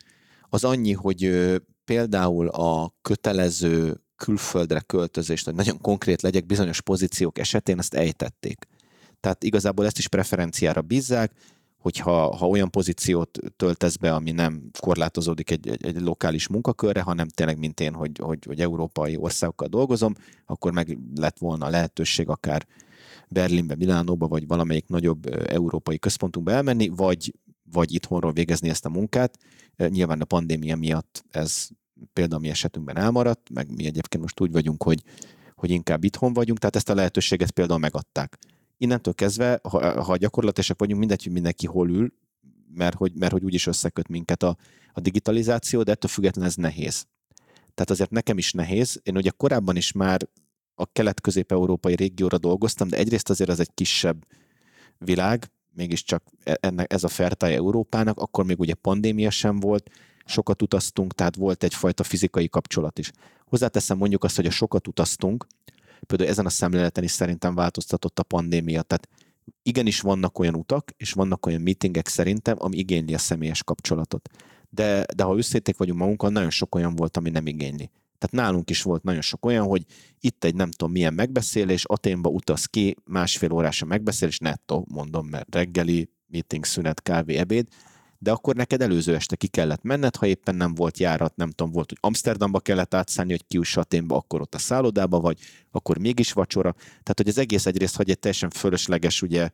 az 0.48 0.64
annyi, 0.64 0.92
hogy 0.92 1.50
például 1.84 2.48
a 2.48 2.94
kötelező 3.02 4.02
külföldre 4.16 4.80
költözést, 4.80 5.44
hogy 5.44 5.54
nagyon 5.54 5.80
konkrét 5.80 6.22
legyek 6.22 6.46
bizonyos 6.46 6.80
pozíciók 6.80 7.38
esetén, 7.38 7.78
ezt 7.78 7.94
ejtették. 7.94 8.66
Tehát 9.20 9.44
igazából 9.44 9.86
ezt 9.86 9.98
is 9.98 10.08
preferenciára 10.08 10.82
bízzák, 10.82 11.32
hogyha 11.80 12.36
ha 12.36 12.48
olyan 12.48 12.70
pozíciót 12.70 13.38
töltesz 13.56 13.96
be, 13.96 14.14
ami 14.14 14.30
nem 14.30 14.70
korlátozódik 14.80 15.50
egy, 15.50 15.68
egy, 15.68 15.84
egy 15.84 16.00
lokális 16.00 16.48
munkakörre, 16.48 17.00
hanem 17.00 17.28
tényleg, 17.28 17.58
mint 17.58 17.80
én, 17.80 17.94
hogy, 17.94 18.18
hogy, 18.18 18.44
hogy 18.44 18.60
európai 18.60 19.16
országokkal 19.16 19.68
dolgozom, 19.68 20.14
akkor 20.46 20.72
meg 20.72 20.98
lett 21.14 21.38
volna 21.38 21.68
lehetőség 21.68 22.28
akár 22.28 22.66
Berlinbe, 23.28 23.74
Milánóba, 23.74 24.26
vagy 24.26 24.46
valamelyik 24.46 24.86
nagyobb 24.86 25.50
európai 25.50 25.98
központunkba 25.98 26.50
elmenni, 26.50 26.88
vagy, 26.88 27.34
vagy 27.72 27.94
itthonról 27.94 28.32
végezni 28.32 28.68
ezt 28.68 28.84
a 28.84 28.90
munkát. 28.90 29.38
Nyilván 29.76 30.20
a 30.20 30.24
pandémia 30.24 30.76
miatt 30.76 31.24
ez 31.30 31.68
például 32.12 32.40
a 32.40 32.42
mi 32.42 32.50
esetünkben 32.50 32.96
elmaradt, 32.96 33.50
meg 33.50 33.74
mi 33.74 33.86
egyébként 33.86 34.22
most 34.22 34.40
úgy 34.40 34.52
vagyunk, 34.52 34.82
hogy, 34.82 35.02
hogy 35.54 35.70
inkább 35.70 36.04
itthon 36.04 36.32
vagyunk, 36.32 36.58
tehát 36.58 36.76
ezt 36.76 36.88
a 36.88 36.94
lehetőséget 36.94 37.50
például 37.50 37.78
megadták 37.78 38.38
innentől 38.80 39.14
kezdve, 39.14 39.60
ha, 39.62 40.02
ha 40.02 40.16
gyakorlatilag 40.16 40.78
vagyunk, 40.78 40.98
mindegy, 40.98 41.22
hogy 41.22 41.32
mindenki 41.32 41.66
hol 41.66 41.90
ül, 41.90 42.12
mert 42.74 42.96
hogy, 42.96 43.12
mert 43.14 43.32
hogy 43.32 43.44
úgyis 43.44 43.66
összeköt 43.66 44.08
minket 44.08 44.42
a, 44.42 44.56
a 44.92 45.00
digitalizáció, 45.00 45.82
de 45.82 45.92
ettől 45.92 46.10
függetlenül 46.10 46.50
ez 46.50 46.56
nehéz. 46.56 47.06
Tehát 47.74 47.90
azért 47.90 48.10
nekem 48.10 48.38
is 48.38 48.52
nehéz. 48.52 49.00
Én 49.02 49.16
ugye 49.16 49.30
korábban 49.30 49.76
is 49.76 49.92
már 49.92 50.28
a 50.74 50.86
kelet-közép-európai 50.86 51.94
régióra 51.94 52.38
dolgoztam, 52.38 52.88
de 52.88 52.96
egyrészt 52.96 53.30
azért 53.30 53.50
az 53.50 53.60
egy 53.60 53.74
kisebb 53.74 54.26
világ, 54.98 55.50
mégiscsak 55.74 56.22
e, 56.42 56.58
ennek, 56.60 56.92
ez 56.92 57.04
a 57.04 57.08
fertája 57.08 57.56
Európának, 57.56 58.18
akkor 58.18 58.44
még 58.44 58.60
ugye 58.60 58.74
pandémia 58.74 59.30
sem 59.30 59.56
volt, 59.56 59.90
sokat 60.24 60.62
utaztunk, 60.62 61.14
tehát 61.14 61.36
volt 61.36 61.64
egyfajta 61.64 62.02
fizikai 62.02 62.48
kapcsolat 62.48 62.98
is. 62.98 63.10
Hozzáteszem 63.44 63.96
mondjuk 63.96 64.24
azt, 64.24 64.36
hogy 64.36 64.46
a 64.46 64.50
sokat 64.50 64.88
utaztunk, 64.88 65.46
például 66.06 66.30
ezen 66.30 66.46
a 66.46 66.50
szemléleten 66.50 67.04
is 67.04 67.10
szerintem 67.10 67.54
változtatott 67.54 68.18
a 68.18 68.22
pandémia. 68.22 68.82
Tehát 68.82 69.08
igenis 69.62 70.00
vannak 70.00 70.38
olyan 70.38 70.54
utak, 70.54 70.90
és 70.96 71.12
vannak 71.12 71.46
olyan 71.46 71.60
meetingek 71.60 72.08
szerintem, 72.08 72.56
ami 72.58 72.76
igényli 72.76 73.14
a 73.14 73.18
személyes 73.18 73.62
kapcsolatot. 73.62 74.28
De, 74.70 75.06
de 75.16 75.22
ha 75.22 75.36
összéték 75.36 75.76
vagyunk 75.76 75.98
magunkon, 75.98 76.32
nagyon 76.32 76.50
sok 76.50 76.74
olyan 76.74 76.94
volt, 76.94 77.16
ami 77.16 77.30
nem 77.30 77.46
igényli. 77.46 77.90
Tehát 78.18 78.46
nálunk 78.46 78.70
is 78.70 78.82
volt 78.82 79.02
nagyon 79.02 79.20
sok 79.20 79.46
olyan, 79.46 79.66
hogy 79.66 79.84
itt 80.20 80.44
egy 80.44 80.54
nem 80.54 80.70
tudom 80.70 80.92
milyen 80.92 81.14
megbeszélés, 81.14 81.84
Aténba 81.84 82.28
utaz 82.28 82.66
ki, 82.66 82.96
másfél 83.04 83.52
órás 83.52 83.82
a 83.82 83.86
megbeszélés, 83.86 84.38
nettó, 84.38 84.86
mondom, 84.90 85.26
mert 85.26 85.54
reggeli, 85.54 86.10
meeting, 86.26 86.64
szünet, 86.64 87.02
kávé, 87.02 87.36
ebéd, 87.36 87.68
de 88.22 88.30
akkor 88.30 88.54
neked 88.54 88.82
előző 88.82 89.14
este 89.14 89.36
ki 89.36 89.46
kellett 89.46 89.82
menned, 89.82 90.16
ha 90.16 90.26
éppen 90.26 90.54
nem 90.54 90.74
volt 90.74 90.98
járat, 90.98 91.36
nem 91.36 91.50
tudom, 91.50 91.72
volt, 91.72 91.88
hogy 91.88 91.98
Amsterdamba 92.00 92.60
kellett 92.60 92.94
átszállni, 92.94 93.30
hogy 93.30 93.46
kiuss 93.46 93.76
Aténba, 93.76 94.16
akkor 94.16 94.40
ott 94.40 94.54
a 94.54 94.58
szállodába 94.58 95.20
vagy, 95.20 95.38
akkor 95.70 95.98
mégis 95.98 96.32
vacsora. 96.32 96.72
Tehát, 96.72 97.14
hogy 97.16 97.28
az 97.28 97.38
egész 97.38 97.66
egyrészt 97.66 97.96
hagy 97.96 98.10
egy 98.10 98.18
teljesen 98.18 98.50
fölösleges, 98.50 99.22
ugye 99.22 99.50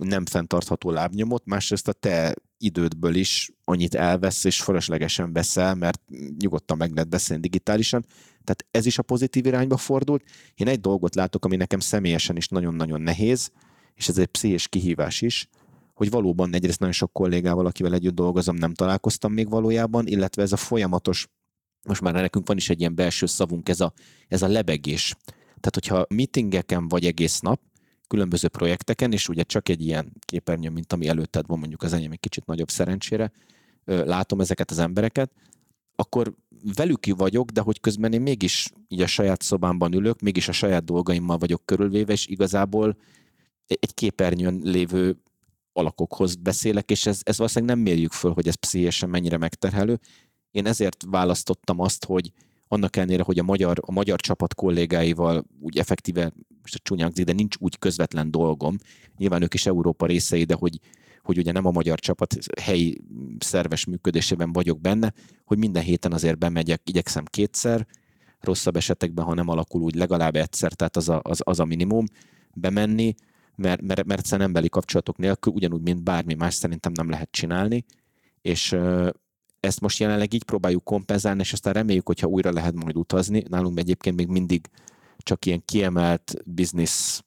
nem 0.00 0.26
fenntartható 0.26 0.90
lábnyomot, 0.90 1.46
másrészt 1.46 1.88
a 1.88 1.92
te 1.92 2.34
idődből 2.58 3.14
is 3.14 3.50
annyit 3.64 3.94
elvesz, 3.94 4.44
és 4.44 4.62
fölöslegesen 4.62 5.32
veszel, 5.32 5.74
mert 5.74 6.00
nyugodtan 6.38 6.76
meg 6.76 6.92
lehet 6.92 7.08
beszélni 7.08 7.42
digitálisan. 7.42 8.04
Tehát 8.44 8.66
ez 8.70 8.86
is 8.86 8.98
a 8.98 9.02
pozitív 9.02 9.46
irányba 9.46 9.76
fordult. 9.76 10.24
Én 10.54 10.68
egy 10.68 10.80
dolgot 10.80 11.14
látok, 11.14 11.44
ami 11.44 11.56
nekem 11.56 11.80
személyesen 11.80 12.36
is 12.36 12.48
nagyon-nagyon 12.48 13.00
nehéz, 13.00 13.50
és 13.94 14.08
ez 14.08 14.18
egy 14.18 14.26
pszichés 14.26 14.68
kihívás 14.68 15.20
is, 15.20 15.48
hogy 15.94 16.10
valóban 16.10 16.54
egyrészt 16.54 16.78
nagyon 16.78 16.94
sok 16.94 17.12
kollégával, 17.12 17.66
akivel 17.66 17.94
együtt 17.94 18.14
dolgozom, 18.14 18.56
nem 18.56 18.74
találkoztam 18.74 19.32
még 19.32 19.48
valójában, 19.48 20.06
illetve 20.06 20.42
ez 20.42 20.52
a 20.52 20.56
folyamatos, 20.56 21.28
most 21.88 22.00
már 22.00 22.12
nekünk 22.12 22.46
van 22.46 22.56
is 22.56 22.70
egy 22.70 22.80
ilyen 22.80 22.94
belső 22.94 23.26
szavunk, 23.26 23.68
ez 23.68 23.80
a, 23.80 23.92
ez 24.28 24.42
a 24.42 24.48
lebegés. 24.48 25.14
Tehát, 25.44 25.74
hogyha 25.74 26.06
meetingeken 26.08 26.88
vagy 26.88 27.04
egész 27.04 27.40
nap, 27.40 27.60
különböző 28.08 28.48
projekteken, 28.48 29.12
és 29.12 29.28
ugye 29.28 29.42
csak 29.42 29.68
egy 29.68 29.80
ilyen 29.80 30.12
képernyő, 30.20 30.70
mint 30.70 30.92
ami 30.92 31.08
előtted 31.08 31.46
van, 31.46 31.58
mondjuk 31.58 31.82
az 31.82 31.92
enyém 31.92 32.12
egy 32.12 32.20
kicsit 32.20 32.46
nagyobb 32.46 32.70
szerencsére, 32.70 33.32
látom 33.84 34.40
ezeket 34.40 34.70
az 34.70 34.78
embereket, 34.78 35.32
akkor 35.94 36.34
velük 36.74 37.06
vagyok, 37.16 37.50
de 37.50 37.60
hogy 37.60 37.80
közben 37.80 38.12
én 38.12 38.20
mégis 38.20 38.70
így 38.88 39.00
a 39.00 39.06
saját 39.06 39.42
szobámban 39.42 39.92
ülök, 39.92 40.20
mégis 40.20 40.48
a 40.48 40.52
saját 40.52 40.84
dolgaimmal 40.84 41.38
vagyok 41.38 41.66
körülvéve, 41.66 42.12
és 42.12 42.26
igazából 42.26 42.96
egy 43.66 43.94
képernyőn 43.94 44.60
lévő 44.62 45.21
alakokhoz 45.72 46.34
beszélek, 46.34 46.90
és 46.90 47.06
ez, 47.06 47.20
ez 47.22 47.36
valószínűleg 47.36 47.74
nem 47.74 47.84
mérjük 47.84 48.12
föl, 48.12 48.32
hogy 48.32 48.48
ez 48.48 48.54
pszichésen 48.54 49.08
mennyire 49.08 49.36
megterhelő. 49.36 49.98
Én 50.50 50.66
ezért 50.66 51.04
választottam 51.08 51.80
azt, 51.80 52.04
hogy 52.04 52.32
annak 52.68 52.96
ellenére, 52.96 53.22
hogy 53.22 53.38
a 53.38 53.42
magyar, 53.42 53.78
a 53.86 53.92
magyar 53.92 54.20
csapat 54.20 54.54
kollégáival 54.54 55.44
úgy 55.60 55.78
effektíve, 55.78 56.32
most 56.62 56.74
a 56.74 56.78
csúnyán 56.82 57.12
de 57.24 57.32
nincs 57.32 57.56
úgy 57.58 57.78
közvetlen 57.78 58.30
dolgom, 58.30 58.76
nyilván 59.16 59.42
ők 59.42 59.54
is 59.54 59.66
Európa 59.66 60.06
részei, 60.06 60.44
de 60.44 60.54
hogy, 60.54 60.78
hogy 61.22 61.38
ugye 61.38 61.52
nem 61.52 61.66
a 61.66 61.70
magyar 61.70 61.98
csapat 61.98 62.36
helyi 62.60 63.00
szerves 63.38 63.84
működésében 63.84 64.52
vagyok 64.52 64.80
benne, 64.80 65.12
hogy 65.44 65.58
minden 65.58 65.82
héten 65.82 66.12
azért 66.12 66.38
bemegyek, 66.38 66.82
igyekszem 66.84 67.24
kétszer, 67.24 67.86
rosszabb 68.40 68.76
esetekben, 68.76 69.24
ha 69.24 69.34
nem 69.34 69.48
alakul 69.48 69.82
úgy 69.82 69.94
legalább 69.94 70.36
egyszer, 70.36 70.72
tehát 70.72 70.96
az 70.96 71.08
a, 71.08 71.20
az, 71.22 71.40
az 71.44 71.60
a 71.60 71.64
minimum, 71.64 72.04
bemenni, 72.54 73.14
mert, 73.56 73.82
mert, 73.82 74.04
mert 74.04 74.32
emberi 74.32 74.68
kapcsolatok 74.68 75.16
nélkül 75.16 75.52
ugyanúgy, 75.52 75.82
mint 75.82 76.02
bármi 76.02 76.34
más 76.34 76.54
szerintem 76.54 76.92
nem 76.94 77.10
lehet 77.10 77.30
csinálni, 77.30 77.84
és 78.42 78.76
ezt 79.60 79.80
most 79.80 79.98
jelenleg 79.98 80.34
így 80.34 80.44
próbáljuk 80.44 80.84
kompenzálni, 80.84 81.40
és 81.40 81.52
aztán 81.52 81.72
reméljük, 81.72 82.06
hogyha 82.06 82.26
újra 82.26 82.52
lehet 82.52 82.74
majd 82.74 82.96
utazni. 82.96 83.44
Nálunk 83.48 83.78
egyébként 83.78 84.16
még 84.16 84.28
mindig 84.28 84.66
csak 85.18 85.46
ilyen 85.46 85.64
kiemelt 85.64 86.34
biznisz 86.44 87.24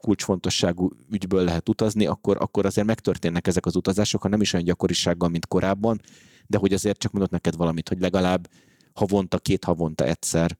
kulcsfontosságú 0.00 0.90
ügyből 1.10 1.44
lehet 1.44 1.68
utazni, 1.68 2.06
akkor, 2.06 2.36
akkor 2.40 2.66
azért 2.66 2.86
megtörténnek 2.86 3.46
ezek 3.46 3.66
az 3.66 3.76
utazások, 3.76 4.22
ha 4.22 4.28
nem 4.28 4.40
is 4.40 4.52
olyan 4.52 4.66
gyakorisággal, 4.66 5.28
mint 5.28 5.46
korábban, 5.46 6.00
de 6.46 6.58
hogy 6.58 6.72
azért 6.72 6.98
csak 6.98 7.12
mondott 7.12 7.30
neked 7.30 7.56
valamit, 7.56 7.88
hogy 7.88 8.00
legalább 8.00 8.48
havonta, 8.92 9.38
két 9.38 9.64
havonta 9.64 10.04
egyszer 10.04 10.56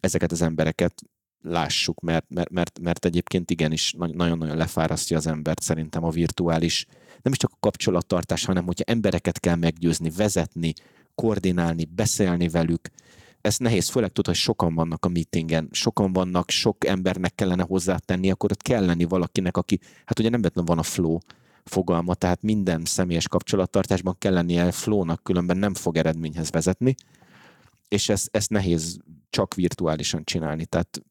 ezeket 0.00 0.32
az 0.32 0.42
embereket 0.42 1.02
lássuk, 1.42 2.00
mert, 2.00 2.24
mert, 2.28 2.50
mert, 2.50 2.78
mert 2.80 3.04
egyébként 3.04 3.50
igenis 3.50 3.94
nagyon-nagyon 3.98 4.56
lefárasztja 4.56 5.16
az 5.16 5.26
embert 5.26 5.62
szerintem 5.62 6.04
a 6.04 6.10
virtuális, 6.10 6.86
nem 7.22 7.32
is 7.32 7.38
csak 7.38 7.50
a 7.54 7.60
kapcsolattartás, 7.60 8.44
hanem 8.44 8.64
hogyha 8.64 8.84
embereket 8.86 9.40
kell 9.40 9.56
meggyőzni, 9.56 10.10
vezetni, 10.10 10.72
koordinálni, 11.14 11.84
beszélni 11.84 12.48
velük, 12.48 12.90
ez 13.42 13.56
nehéz, 13.56 13.88
főleg 13.88 14.10
tudod, 14.10 14.26
hogy 14.26 14.42
sokan 14.42 14.74
vannak 14.74 15.04
a 15.04 15.08
meetingen, 15.08 15.68
sokan 15.70 16.12
vannak, 16.12 16.50
sok 16.50 16.86
embernek 16.86 17.34
kellene 17.34 17.62
hozzátenni, 17.62 18.30
akkor 18.30 18.52
ott 18.52 18.62
kell 18.62 18.84
lenni 18.84 19.04
valakinek, 19.04 19.56
aki, 19.56 19.80
hát 20.04 20.18
ugye 20.18 20.28
nem 20.28 20.42
vettem 20.42 20.64
van 20.64 20.78
a 20.78 20.82
flow 20.82 21.18
fogalma, 21.64 22.14
tehát 22.14 22.42
minden 22.42 22.84
személyes 22.84 23.28
kapcsolattartásban 23.28 24.16
kell 24.18 24.32
lennie 24.32 24.70
flow-nak, 24.70 25.22
különben 25.22 25.56
nem 25.56 25.74
fog 25.74 25.96
eredményhez 25.96 26.50
vezetni, 26.50 26.94
és 27.88 28.08
ezt, 28.08 28.28
ezt 28.32 28.50
nehéz 28.50 28.98
csak 29.30 29.54
virtuálisan 29.54 30.24
csinálni, 30.24 30.66
tehát 30.66 31.02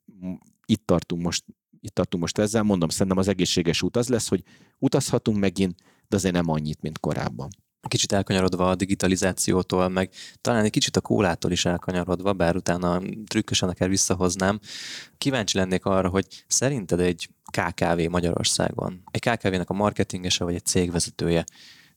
itt 0.66 0.86
tartunk 0.86 1.24
most, 1.24 1.44
itt 1.80 1.94
tartunk 1.94 2.24
most 2.24 2.38
ezzel, 2.38 2.64
mondom, 2.64 2.90
szerintem 2.90 3.18
az 3.18 3.28
egészséges 3.28 3.82
út 3.82 3.98
az 3.98 4.10
lesz, 4.10 4.28
hogy 4.28 4.44
utazhatunk 4.80 5.38
megint, 5.38 5.76
de 6.08 6.16
azért 6.16 6.34
nem 6.34 6.50
annyit, 6.50 6.82
mint 6.82 7.00
korábban. 7.00 7.50
Kicsit 7.88 8.12
elkanyarodva 8.12 8.70
a 8.70 8.76
digitalizációtól, 8.76 9.90
meg 9.90 10.10
talán 10.42 10.64
egy 10.64 10.72
kicsit 10.72 10.98
a 10.98 11.02
kólától 11.02 11.52
is 11.52 11.66
elkanyarodva, 11.66 12.34
bár 12.34 12.56
utána 12.56 13.02
trükkösen 13.26 13.70
akár 13.70 13.90
visszahoznám. 13.90 14.60
Kíváncsi 15.18 15.58
lennék 15.58 15.86
arra, 15.86 16.10
hogy 16.10 16.44
szerinted 16.48 17.00
egy 17.00 17.30
KKV 17.52 18.10
Magyarországon, 18.10 19.04
egy 19.12 19.22
KKV-nek 19.22 19.70
a 19.70 19.74
marketingese 19.74 20.44
vagy 20.44 20.56
egy 20.56 20.66
cégvezetője 20.66 21.46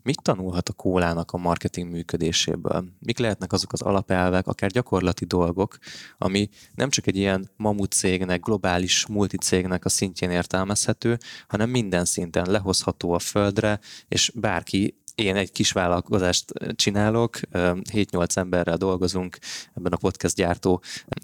Mit 0.05 0.23
tanulhat 0.23 0.69
a 0.69 0.73
kólának 0.73 1.33
a 1.33 1.37
marketing 1.37 1.91
működéséből? 1.91 2.85
Mik 2.99 3.19
lehetnek 3.19 3.53
azok 3.53 3.73
az 3.73 3.83
alapelvek, 3.83 4.47
akár 4.47 4.71
gyakorlati 4.71 5.25
dolgok, 5.25 5.79
ami 6.19 6.49
nem 6.75 6.91
csak 6.91 7.07
egy 7.07 7.17
ilyen 7.17 7.51
mamut 7.57 7.93
cégnek, 7.93 8.41
globális 8.41 9.07
multicégnek 9.07 9.85
a 9.85 9.89
szintjén 9.89 10.31
értelmezhető, 10.31 11.19
hanem 11.49 11.71
minden 11.71 12.05
szinten 12.05 12.51
lehozható 12.51 13.13
a 13.13 13.19
földre, 13.19 13.81
és 14.09 14.33
bárki 14.35 14.99
én 15.15 15.37
egy 15.37 15.53
kis 15.53 15.73
vállalkozást 15.73 16.53
csinálok, 16.75 17.39
7-8 17.53 18.37
emberrel 18.37 18.77
dolgozunk 18.77 19.39
ebben 19.75 19.93
a 19.93 19.97
podcast 19.97 20.37
gyártó 20.37 20.83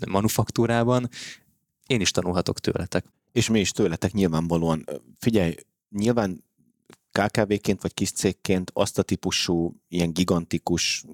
manufaktúrában, 0.08 1.08
én 1.86 2.00
is 2.00 2.10
tanulhatok 2.10 2.58
tőletek. 2.58 3.04
És 3.32 3.48
mi 3.48 3.60
is 3.60 3.70
tőletek 3.70 4.12
nyilvánvalóan. 4.12 4.84
Figyelj, 5.18 5.54
nyilván 5.90 6.44
KKV-ként 7.12 7.82
vagy 7.82 7.94
kis 7.94 8.12
cégként 8.12 8.70
azt 8.74 8.98
a 8.98 9.02
típusú 9.02 9.74
ilyen 9.88 10.12
gigantikus 10.12 11.04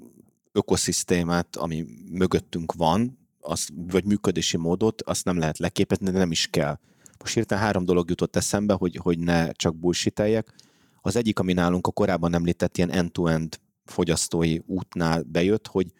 ökoszisztémát, 0.52 1.56
ami 1.56 1.86
mögöttünk 2.10 2.72
van, 2.72 3.18
az, 3.40 3.68
vagy 3.74 4.04
működési 4.04 4.56
módot, 4.56 5.02
azt 5.02 5.24
nem 5.24 5.38
lehet 5.38 5.58
leképezni, 5.58 6.10
de 6.10 6.18
nem 6.18 6.30
is 6.30 6.46
kell. 6.46 6.78
Most 7.18 7.34
hirtelen 7.34 7.64
három 7.64 7.84
dolog 7.84 8.08
jutott 8.08 8.36
eszembe, 8.36 8.74
hogy, 8.74 8.96
hogy 8.96 9.18
ne 9.18 9.52
csak 9.52 9.76
bullshiteljek. 9.76 10.54
Az 11.00 11.16
egyik, 11.16 11.38
ami 11.38 11.52
nálunk 11.52 11.86
a 11.86 11.90
korábban 11.90 12.34
említett 12.34 12.76
ilyen 12.76 12.90
end-to-end 12.90 13.60
fogyasztói 13.84 14.58
útnál 14.66 15.22
bejött, 15.22 15.66
hogy 15.66 15.92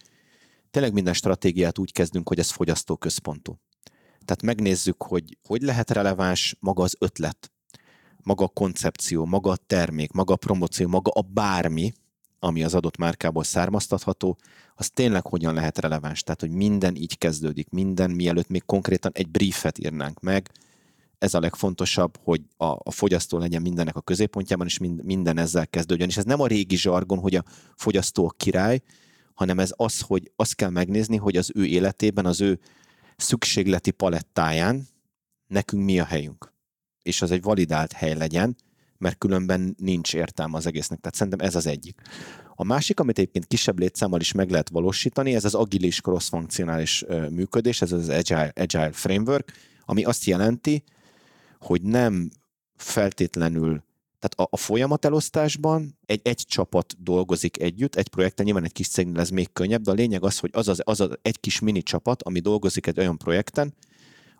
tényleg 0.71 0.93
minden 0.93 1.15
stratégiát 1.15 1.79
úgy 1.79 1.93
kezdünk, 1.93 2.29
hogy 2.29 2.39
ez 2.39 2.51
fogyasztóközpontú. 2.51 3.59
Tehát 4.25 4.43
megnézzük, 4.43 5.03
hogy 5.03 5.39
hogy 5.43 5.63
lehet 5.63 5.91
releváns 5.91 6.57
maga 6.61 6.83
az 6.83 6.97
ötlet, 6.99 7.53
maga 8.27 8.45
a 8.45 8.49
koncepció, 8.49 9.25
maga 9.25 9.51
a 9.51 9.57
termék, 9.57 10.13
maga 10.13 10.33
a 10.33 10.37
promóció, 10.37 10.89
maga 10.89 11.11
a 11.11 11.23
bármi, 11.33 11.93
ami 12.39 12.65
az 12.65 12.75
adott 12.75 12.97
márkából 12.97 13.45
származtatható, 13.45 14.39
az 14.75 14.91
tényleg 14.91 15.27
hogyan 15.27 15.55
lehet 15.55 15.79
releváns. 15.79 16.23
Tehát, 16.23 16.41
hogy 16.41 16.51
minden 16.51 16.95
így 16.95 17.19
kezdődik, 17.19 17.71
minden 17.71 18.11
mielőtt 18.11 18.49
még 18.49 18.65
konkrétan 18.65 19.13
egy 19.15 19.29
briefet 19.29 19.79
írnánk 19.79 20.21
meg, 20.21 20.51
ez 21.19 21.35
a 21.35 21.41
legfontosabb, 21.41 22.19
hogy 22.23 22.43
a, 22.57 22.65
a 22.65 22.91
fogyasztó 22.91 23.39
legyen 23.39 23.63
mindennek 23.63 23.97
a 23.97 24.01
középpontjában, 24.01 24.67
és 24.67 24.79
mind, 24.79 25.05
minden 25.05 25.39
ezzel 25.39 25.67
kezdődjön. 25.67 26.09
És 26.09 26.17
ez 26.17 26.25
nem 26.25 26.41
a 26.41 26.47
régi 26.47 26.77
zsargon, 26.77 27.19
hogy 27.19 27.35
a 27.35 27.45
fogyasztó 27.77 28.27
a 28.27 28.35
király, 28.37 28.81
hanem 29.35 29.59
ez 29.59 29.73
az, 29.77 30.01
hogy 30.01 30.33
azt 30.37 30.55
kell 30.55 30.71
megnézni, 30.71 31.17
hogy 31.17 31.37
az 31.37 31.51
ő 31.55 31.65
életében, 31.65 32.27
az 32.27 32.41
ő 32.41 32.61
szükségleti 33.17 33.91
palettáján 33.91 34.89
nekünk 35.47 35.85
mi 35.85 36.01
a 36.01 36.05
helyünk. 36.05 36.55
És 37.07 37.23
az 37.23 37.31
egy 37.31 37.43
validált 37.43 37.93
hely 37.93 38.15
legyen, 38.15 38.57
mert 38.99 39.19
különben 39.19 39.75
nincs 39.79 40.15
értelme 40.15 40.57
az 40.57 40.67
egésznek. 40.67 41.01
Tehát 41.01 41.17
szerintem 41.17 41.47
ez 41.47 41.55
az 41.55 41.67
egyik. 41.67 42.01
A 42.55 42.65
másik, 42.65 43.01
amit 43.01 43.19
egyébként 43.19 43.47
kisebb 43.47 43.79
létszámmal 43.79 44.21
is 44.21 44.33
meg 44.33 44.51
lehet 44.51 44.69
valósítani, 44.69 45.35
ez 45.35 45.45
az 45.45 45.55
agilis 45.55 46.01
cross-funkcionális 46.01 47.05
működés, 47.31 47.83
ez 47.83 47.93
az 47.93 48.09
Agile, 48.09 48.53
Agile 48.55 48.93
Framework, 48.93 49.53
ami 49.85 50.05
azt 50.05 50.25
jelenti, 50.25 50.83
hogy 51.59 51.83
nem 51.83 52.31
feltétlenül 52.77 53.85
tehát 54.19 54.51
a, 54.51 54.55
a 54.55 54.57
folyamatelosztásban 54.57 55.99
egy, 56.07 56.21
egy 56.25 56.45
csapat 56.47 57.03
dolgozik 57.03 57.61
együtt, 57.61 57.95
egy 57.95 58.09
projekten, 58.09 58.45
nyilván 58.45 58.65
egy 58.65 58.73
kis 58.73 58.89
cégnél 58.89 59.21
ez 59.21 59.31
még 59.31 59.53
könnyebb, 59.53 59.83
de 59.83 59.91
a 59.91 59.95
lényeg 59.95 60.25
az, 60.25 60.39
hogy 60.39 60.51
az 60.53 60.69
az, 60.69 60.81
az 60.85 61.01
az 61.01 61.11
egy 61.23 61.41
kis 61.41 61.61
mini 61.61 61.83
csapat, 61.83 62.23
ami 62.23 62.41
dolgozik 62.41 62.87
egy 62.87 62.99
olyan 62.99 63.19
projekten, 63.19 63.75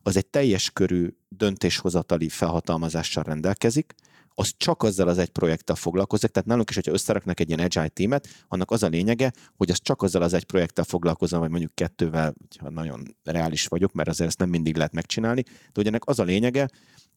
az 0.07 0.17
egy 0.17 0.27
teljes 0.27 0.71
körű 0.71 1.09
döntéshozatali 1.29 2.29
felhatalmazással 2.29 3.23
rendelkezik, 3.23 3.95
az 4.35 4.55
csak 4.57 4.83
azzal 4.83 5.09
az 5.09 5.19
egy 5.19 5.29
projekttel 5.29 5.75
foglalkozik, 5.75 6.31
tehát 6.31 6.49
nálunk 6.49 6.69
is, 6.69 6.75
hogyha 6.75 6.93
összeraknak 6.93 7.41
egy 7.41 7.49
ilyen 7.49 7.61
agile 7.61 7.89
teamet, 7.89 8.29
annak 8.49 8.71
az 8.71 8.83
a 8.83 8.89
lényege, 8.89 9.33
hogy 9.57 9.71
az 9.71 9.79
csak 9.83 10.03
azzal 10.03 10.23
az 10.23 10.33
egy 10.33 10.45
projekttel 10.45 10.85
foglalkozom, 10.85 11.41
vagy 11.41 11.51
mondjuk 11.51 11.75
kettővel, 11.75 12.35
ha 12.59 12.71
nagyon 12.71 13.17
reális 13.25 13.67
vagyok, 13.67 13.93
mert 13.93 14.09
azért 14.09 14.29
ezt 14.29 14.39
nem 14.39 14.49
mindig 14.49 14.77
lehet 14.77 14.93
megcsinálni, 14.93 15.43
de 15.43 15.73
hogy 15.75 15.87
ennek 15.87 16.07
az 16.07 16.19
a 16.19 16.25
lényege, 16.25 16.69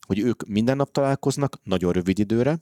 hogy 0.08 0.20
ők 0.20 0.48
minden 0.48 0.76
nap 0.76 0.92
találkoznak, 0.92 1.60
nagyon 1.64 1.92
rövid 1.92 2.20
időre, 2.20 2.60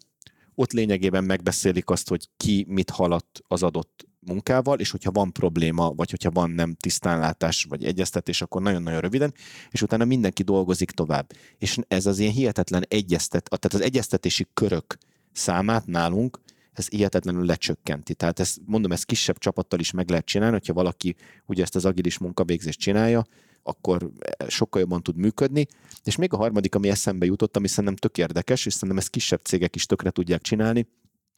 ott 0.56 0.72
lényegében 0.72 1.24
megbeszélik 1.24 1.90
azt, 1.90 2.10
hogy 2.10 2.30
ki 2.38 2.66
mit 2.70 2.90
haladt 2.90 3.42
az 3.48 3.64
adott 3.64 4.08
munkával, 4.28 4.80
és 4.80 4.92
hogyha 4.92 5.12
van 5.12 5.32
probléma, 5.32 5.92
vagy 5.92 6.10
hogyha 6.10 6.32
van 6.32 6.50
nem 6.50 6.76
tisztánlátás, 6.76 7.66
vagy 7.70 7.84
egyeztetés, 7.84 8.42
akkor 8.42 8.62
nagyon-nagyon 8.62 9.00
röviden, 9.00 9.34
és 9.70 9.82
utána 9.82 10.06
mindenki 10.06 10.44
dolgozik 10.44 10.92
tovább. 10.92 11.32
És 11.58 11.78
ez 11.88 12.06
az 12.06 12.20
ilyen 12.20 12.34
hihetetlen 12.34 12.86
egyeztet, 12.88 13.44
tehát 13.44 13.74
az 13.74 13.82
egyeztetési 13.82 14.48
körök 14.54 14.98
számát 15.32 15.86
nálunk, 15.86 16.40
ez 16.74 16.88
hihetetlenül 16.88 17.46
lecsökkenti. 17.46 18.14
Tehát 18.14 18.40
ezt, 18.40 18.60
mondom, 18.66 18.92
ezt 18.92 19.06
kisebb 19.06 19.38
csapattal 19.38 19.80
is 19.80 19.92
meg 19.92 20.10
lehet 20.10 20.26
csinálni, 20.26 20.54
hogyha 20.54 20.74
valaki 20.74 21.16
ugye 21.46 21.64
ezt 21.64 21.76
az 21.76 21.86
agilis 21.86 22.18
munkavégzést 22.18 22.80
csinálja, 22.80 23.26
akkor 23.64 24.10
sokkal 24.48 24.82
jobban 24.82 25.04
tud 25.04 25.16
működni. 25.16 25.66
És 26.04 26.16
még 26.16 26.34
a 26.34 26.38
harmadik, 26.38 26.76
ami 26.76 26.90
eszembe 26.90 27.26
jutott, 27.26 27.58
ami 27.58 27.68
szerintem 27.68 27.96
tök 27.96 28.18
érdekes, 28.18 28.66
és 28.66 28.74
szerintem 28.74 28.98
ezt 28.98 29.10
kisebb 29.10 29.42
cégek 29.44 29.76
is 29.76 29.86
tökre 29.86 30.10
tudják 30.10 30.42
csinálni, 30.42 30.88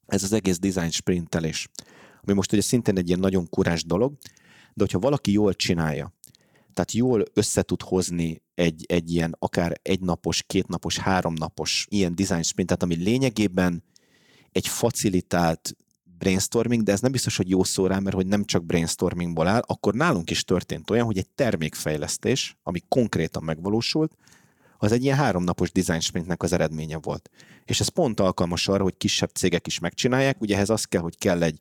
ez 0.05 0.23
az 0.23 0.33
egész 0.33 0.59
design 0.59 0.89
sprintelés. 0.89 1.69
Ami 2.21 2.33
most 2.33 2.51
ugye 2.51 2.61
szintén 2.61 2.97
egy 2.97 3.07
ilyen 3.07 3.19
nagyon 3.19 3.49
kurás 3.49 3.83
dolog, 3.83 4.13
de 4.73 4.83
hogyha 4.83 4.99
valaki 4.99 5.31
jól 5.31 5.53
csinálja, 5.53 6.13
tehát 6.73 6.91
jól 6.91 7.23
össze 7.33 7.61
tud 7.61 7.81
hozni 7.81 8.41
egy, 8.55 8.85
egy 8.87 9.11
ilyen 9.11 9.35
akár 9.39 9.79
egynapos, 9.81 10.43
kétnapos, 10.47 10.97
háromnapos 10.97 11.87
ilyen 11.89 12.15
design 12.15 12.41
sprintet, 12.41 12.83
ami 12.83 12.95
lényegében 12.95 13.83
egy 14.51 14.67
facilitált 14.67 15.75
brainstorming, 16.17 16.83
de 16.83 16.91
ez 16.91 16.99
nem 16.99 17.11
biztos, 17.11 17.37
hogy 17.37 17.49
jó 17.49 17.63
szó 17.63 17.87
rá, 17.87 17.99
mert 17.99 18.15
hogy 18.15 18.27
nem 18.27 18.43
csak 18.43 18.65
brainstormingból 18.65 19.47
áll, 19.47 19.61
akkor 19.65 19.93
nálunk 19.93 20.29
is 20.29 20.43
történt 20.43 20.89
olyan, 20.89 21.05
hogy 21.05 21.17
egy 21.17 21.29
termékfejlesztés, 21.29 22.57
ami 22.63 22.79
konkrétan 22.87 23.43
megvalósult, 23.43 24.15
az 24.77 24.91
egy 24.91 25.03
ilyen 25.03 25.17
háromnapos 25.17 25.71
design 25.71 25.99
sprintnek 25.99 26.43
az 26.43 26.53
eredménye 26.53 26.97
volt. 26.97 27.29
És 27.65 27.79
ez 27.79 27.87
pont 27.87 28.19
alkalmas 28.19 28.67
arra, 28.67 28.83
hogy 28.83 28.97
kisebb 28.97 29.29
cégek 29.29 29.67
is 29.67 29.79
megcsinálják, 29.79 30.41
ugye 30.41 30.55
ehhez 30.55 30.69
az 30.69 30.83
kell, 30.83 31.01
hogy 31.01 31.17
kell 31.17 31.43
egy, 31.43 31.59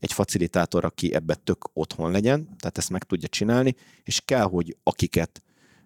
egy 0.00 0.12
facilitátor, 0.12 0.84
aki 0.84 1.14
ebbe 1.14 1.34
tök 1.34 1.70
otthon 1.72 2.10
legyen, 2.10 2.56
tehát 2.58 2.78
ezt 2.78 2.90
meg 2.90 3.04
tudja 3.04 3.28
csinálni, 3.28 3.74
és 4.04 4.20
kell, 4.24 4.44
hogy 4.44 4.76
akiket 4.82 5.42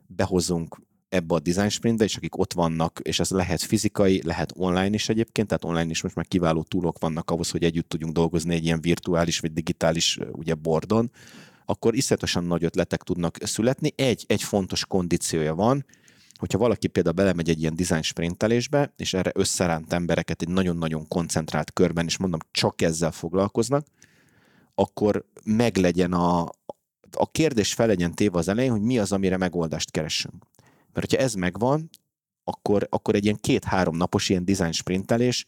behozunk 0.07 0.81
ebbe 1.09 1.35
a 1.35 1.40
design 1.40 1.68
sprintbe, 1.68 2.05
és 2.05 2.16
akik 2.16 2.38
ott 2.38 2.53
vannak, 2.53 3.01
és 3.03 3.20
ez 3.20 3.31
lehet 3.31 3.62
fizikai, 3.62 4.22
lehet 4.25 4.53
online 4.57 4.94
is 4.94 5.09
egyébként, 5.09 5.48
tehát 5.48 5.64
online 5.64 5.90
is 5.90 6.03
most 6.03 6.14
már 6.14 6.27
kiváló 6.27 6.62
túlok 6.62 6.98
vannak 6.98 7.31
ahhoz, 7.31 7.51
hogy 7.51 7.64
együtt 7.64 7.88
tudjunk 7.88 8.14
dolgozni 8.14 8.55
egy 8.55 8.64
ilyen 8.64 8.81
virtuális 8.81 9.38
vagy 9.38 9.53
digitális 9.53 10.18
ugye 10.33 10.55
bordon, 10.55 11.11
akkor 11.64 11.94
iszonyatosan 11.94 12.44
nagy 12.44 12.64
ötletek 12.64 13.03
tudnak 13.03 13.37
születni. 13.42 13.92
Egy, 13.96 14.25
egy 14.29 14.42
fontos 14.42 14.87
kondíciója 14.87 15.55
van, 15.55 15.85
hogyha 16.42 16.59
valaki 16.59 16.87
például 16.87 17.14
belemegy 17.14 17.48
egy 17.48 17.61
ilyen 17.61 17.76
design 17.76 18.02
sprintelésbe, 18.02 18.92
és 18.96 19.14
erre 19.14 19.31
összeránt 19.35 19.92
embereket 19.92 20.42
egy 20.42 20.48
nagyon-nagyon 20.48 21.09
koncentrált 21.09 21.72
körben, 21.72 22.05
és 22.05 22.16
mondom, 22.16 22.40
csak 22.50 22.83
ezzel 22.83 23.11
foglalkoznak, 23.11 23.87
akkor 24.74 25.24
meglegyen 25.44 26.12
a, 26.12 26.40
a 27.12 27.31
kérdés 27.33 27.74
fel 27.74 27.87
legyen 27.87 28.14
téve 28.14 28.38
az 28.38 28.48
elején, 28.48 28.70
hogy 28.70 28.81
mi 28.81 28.98
az, 28.98 29.12
amire 29.12 29.37
megoldást 29.37 29.90
keresünk. 29.90 30.46
Mert 30.92 31.11
hogyha 31.11 31.24
ez 31.24 31.35
megvan, 31.35 31.90
akkor, 32.44 32.87
akkor 32.90 33.14
egy 33.14 33.24
ilyen 33.24 33.38
két-három 33.40 33.96
napos 33.96 34.28
ilyen 34.28 34.44
design 34.44 34.72
sprintelés 34.72 35.46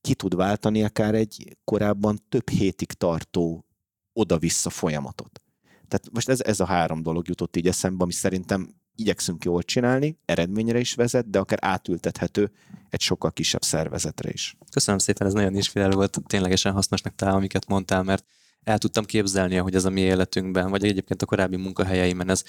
ki 0.00 0.14
tud 0.14 0.36
váltani 0.36 0.82
akár 0.84 1.14
egy 1.14 1.56
korábban 1.64 2.18
több 2.28 2.48
hétig 2.48 2.92
tartó 2.92 3.64
oda-vissza 4.12 4.70
folyamatot. 4.70 5.42
Tehát 5.88 6.10
most 6.12 6.28
ez, 6.28 6.40
ez 6.40 6.60
a 6.60 6.64
három 6.64 7.02
dolog 7.02 7.28
jutott 7.28 7.56
így 7.56 7.66
eszembe, 7.66 8.02
ami 8.02 8.12
szerintem 8.12 8.80
igyekszünk 8.96 9.44
jól 9.44 9.62
csinálni, 9.62 10.18
eredményre 10.24 10.78
is 10.78 10.94
vezet, 10.94 11.30
de 11.30 11.38
akár 11.38 11.58
átültethető 11.60 12.50
egy 12.90 13.00
sokkal 13.00 13.32
kisebb 13.32 13.62
szervezetre 13.62 14.30
is. 14.30 14.56
Köszönöm 14.70 14.98
szépen, 14.98 15.26
ez 15.26 15.32
nagyon 15.32 15.54
inspiráló 15.54 15.96
volt, 15.96 16.20
ténylegesen 16.26 16.72
hasznosnak 16.72 17.14
talál, 17.14 17.34
amiket 17.34 17.66
mondtál, 17.66 18.02
mert 18.02 18.24
el 18.64 18.78
tudtam 18.78 19.04
képzelni, 19.04 19.56
hogy 19.56 19.74
ez 19.74 19.84
a 19.84 19.90
mi 19.90 20.00
életünkben, 20.00 20.70
vagy 20.70 20.84
egyébként 20.84 21.22
a 21.22 21.26
korábbi 21.26 21.56
munkahelyeimen 21.56 22.30
ez 22.30 22.44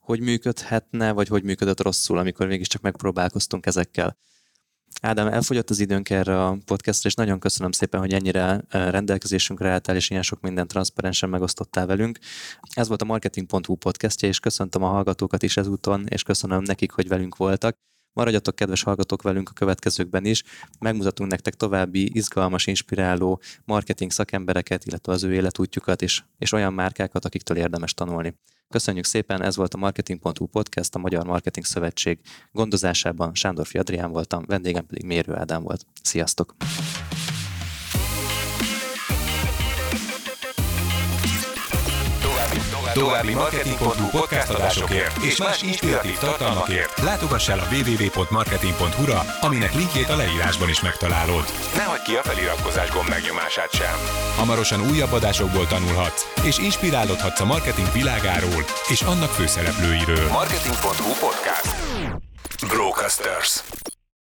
hogy 0.00 0.20
működhetne, 0.20 1.12
vagy 1.12 1.28
hogy 1.28 1.42
működött 1.42 1.80
rosszul, 1.80 2.18
amikor 2.18 2.46
mégiscsak 2.46 2.82
megpróbálkoztunk 2.82 3.66
ezekkel. 3.66 4.16
Ádám, 5.00 5.26
elfogyott 5.26 5.70
az 5.70 5.80
időnk 5.80 6.10
erre 6.10 6.44
a 6.44 6.58
podcastra, 6.64 7.08
és 7.08 7.14
nagyon 7.14 7.38
köszönöm 7.38 7.72
szépen, 7.72 8.00
hogy 8.00 8.12
ennyire 8.12 8.64
rendelkezésünkre 8.70 9.70
álltál, 9.70 9.96
és 9.96 10.10
ilyen 10.10 10.22
sok 10.22 10.40
mindent 10.40 10.68
transzparensen 10.68 11.28
megosztottál 11.28 11.86
velünk. 11.86 12.18
Ez 12.74 12.88
volt 12.88 13.02
a 13.02 13.04
Marketing.hu 13.04 13.74
podcastja, 13.74 14.28
és 14.28 14.40
köszöntöm 14.40 14.82
a 14.82 14.88
hallgatókat 14.88 15.42
is 15.42 15.56
ezúton, 15.56 16.06
és 16.06 16.22
köszönöm 16.22 16.62
nekik, 16.62 16.90
hogy 16.90 17.08
velünk 17.08 17.36
voltak. 17.36 17.76
Maradjatok, 18.12 18.54
kedves 18.54 18.82
hallgatók, 18.82 19.22
velünk 19.22 19.48
a 19.48 19.52
következőkben 19.52 20.24
is. 20.24 20.42
Megmutatunk 20.78 21.30
nektek 21.30 21.54
további 21.54 22.10
izgalmas, 22.16 22.66
inspiráló 22.66 23.40
marketing 23.64 24.10
szakembereket, 24.10 24.84
illetve 24.84 25.12
az 25.12 25.22
ő 25.22 25.32
életútjukat, 25.32 26.02
és, 26.02 26.22
és 26.38 26.52
olyan 26.52 26.72
márkákat, 26.72 27.24
akiktől 27.24 27.56
érdemes 27.56 27.94
tanulni. 27.94 28.34
Köszönjük 28.70 29.04
szépen, 29.04 29.42
ez 29.42 29.56
volt 29.56 29.74
a 29.74 29.78
Marketing.hu 29.78 30.46
podcast, 30.46 30.94
a 30.94 30.98
Magyar 30.98 31.26
Marketing 31.26 31.66
Szövetség 31.66 32.18
gondozásában. 32.52 33.34
Sándor 33.34 33.66
Adrián 33.72 34.10
voltam, 34.10 34.44
vendégem 34.46 34.86
pedig 34.86 35.04
Mérő 35.04 35.34
Ádám 35.34 35.62
volt. 35.62 35.86
Sziasztok! 36.02 36.54
További 42.92 43.34
Marketing.hu 43.34 44.08
podcast 44.08 44.50
adásokért 44.50 45.16
és 45.22 45.36
más 45.36 45.62
inspiratív 45.62 46.18
tartalmakért 46.18 47.00
látogass 47.02 47.48
el 47.48 47.58
a 47.58 47.66
www.marketing.hu-ra, 47.72 49.22
aminek 49.40 49.74
linkjét 49.74 50.08
a 50.08 50.16
leírásban 50.16 50.68
is 50.68 50.80
megtalálod. 50.80 51.44
Ne 51.76 51.82
hagyd 51.82 52.02
ki 52.02 52.14
a 52.14 52.22
feliratkozás 52.22 52.90
gomb 52.90 53.08
megnyomását 53.08 53.74
sem. 53.74 53.94
Hamarosan 54.36 54.90
újabb 54.90 55.12
adásokból 55.12 55.66
tanulhatsz, 55.66 56.26
és 56.42 56.58
inspirálódhatsz 56.58 57.40
a 57.40 57.44
marketing 57.44 57.92
világáról 57.92 58.64
és 58.88 59.00
annak 59.02 59.30
főszereplőiről. 59.30 60.28
Marketing.hu 60.28 61.12
podcast. 61.26 61.74
Brocasters. 62.68 63.62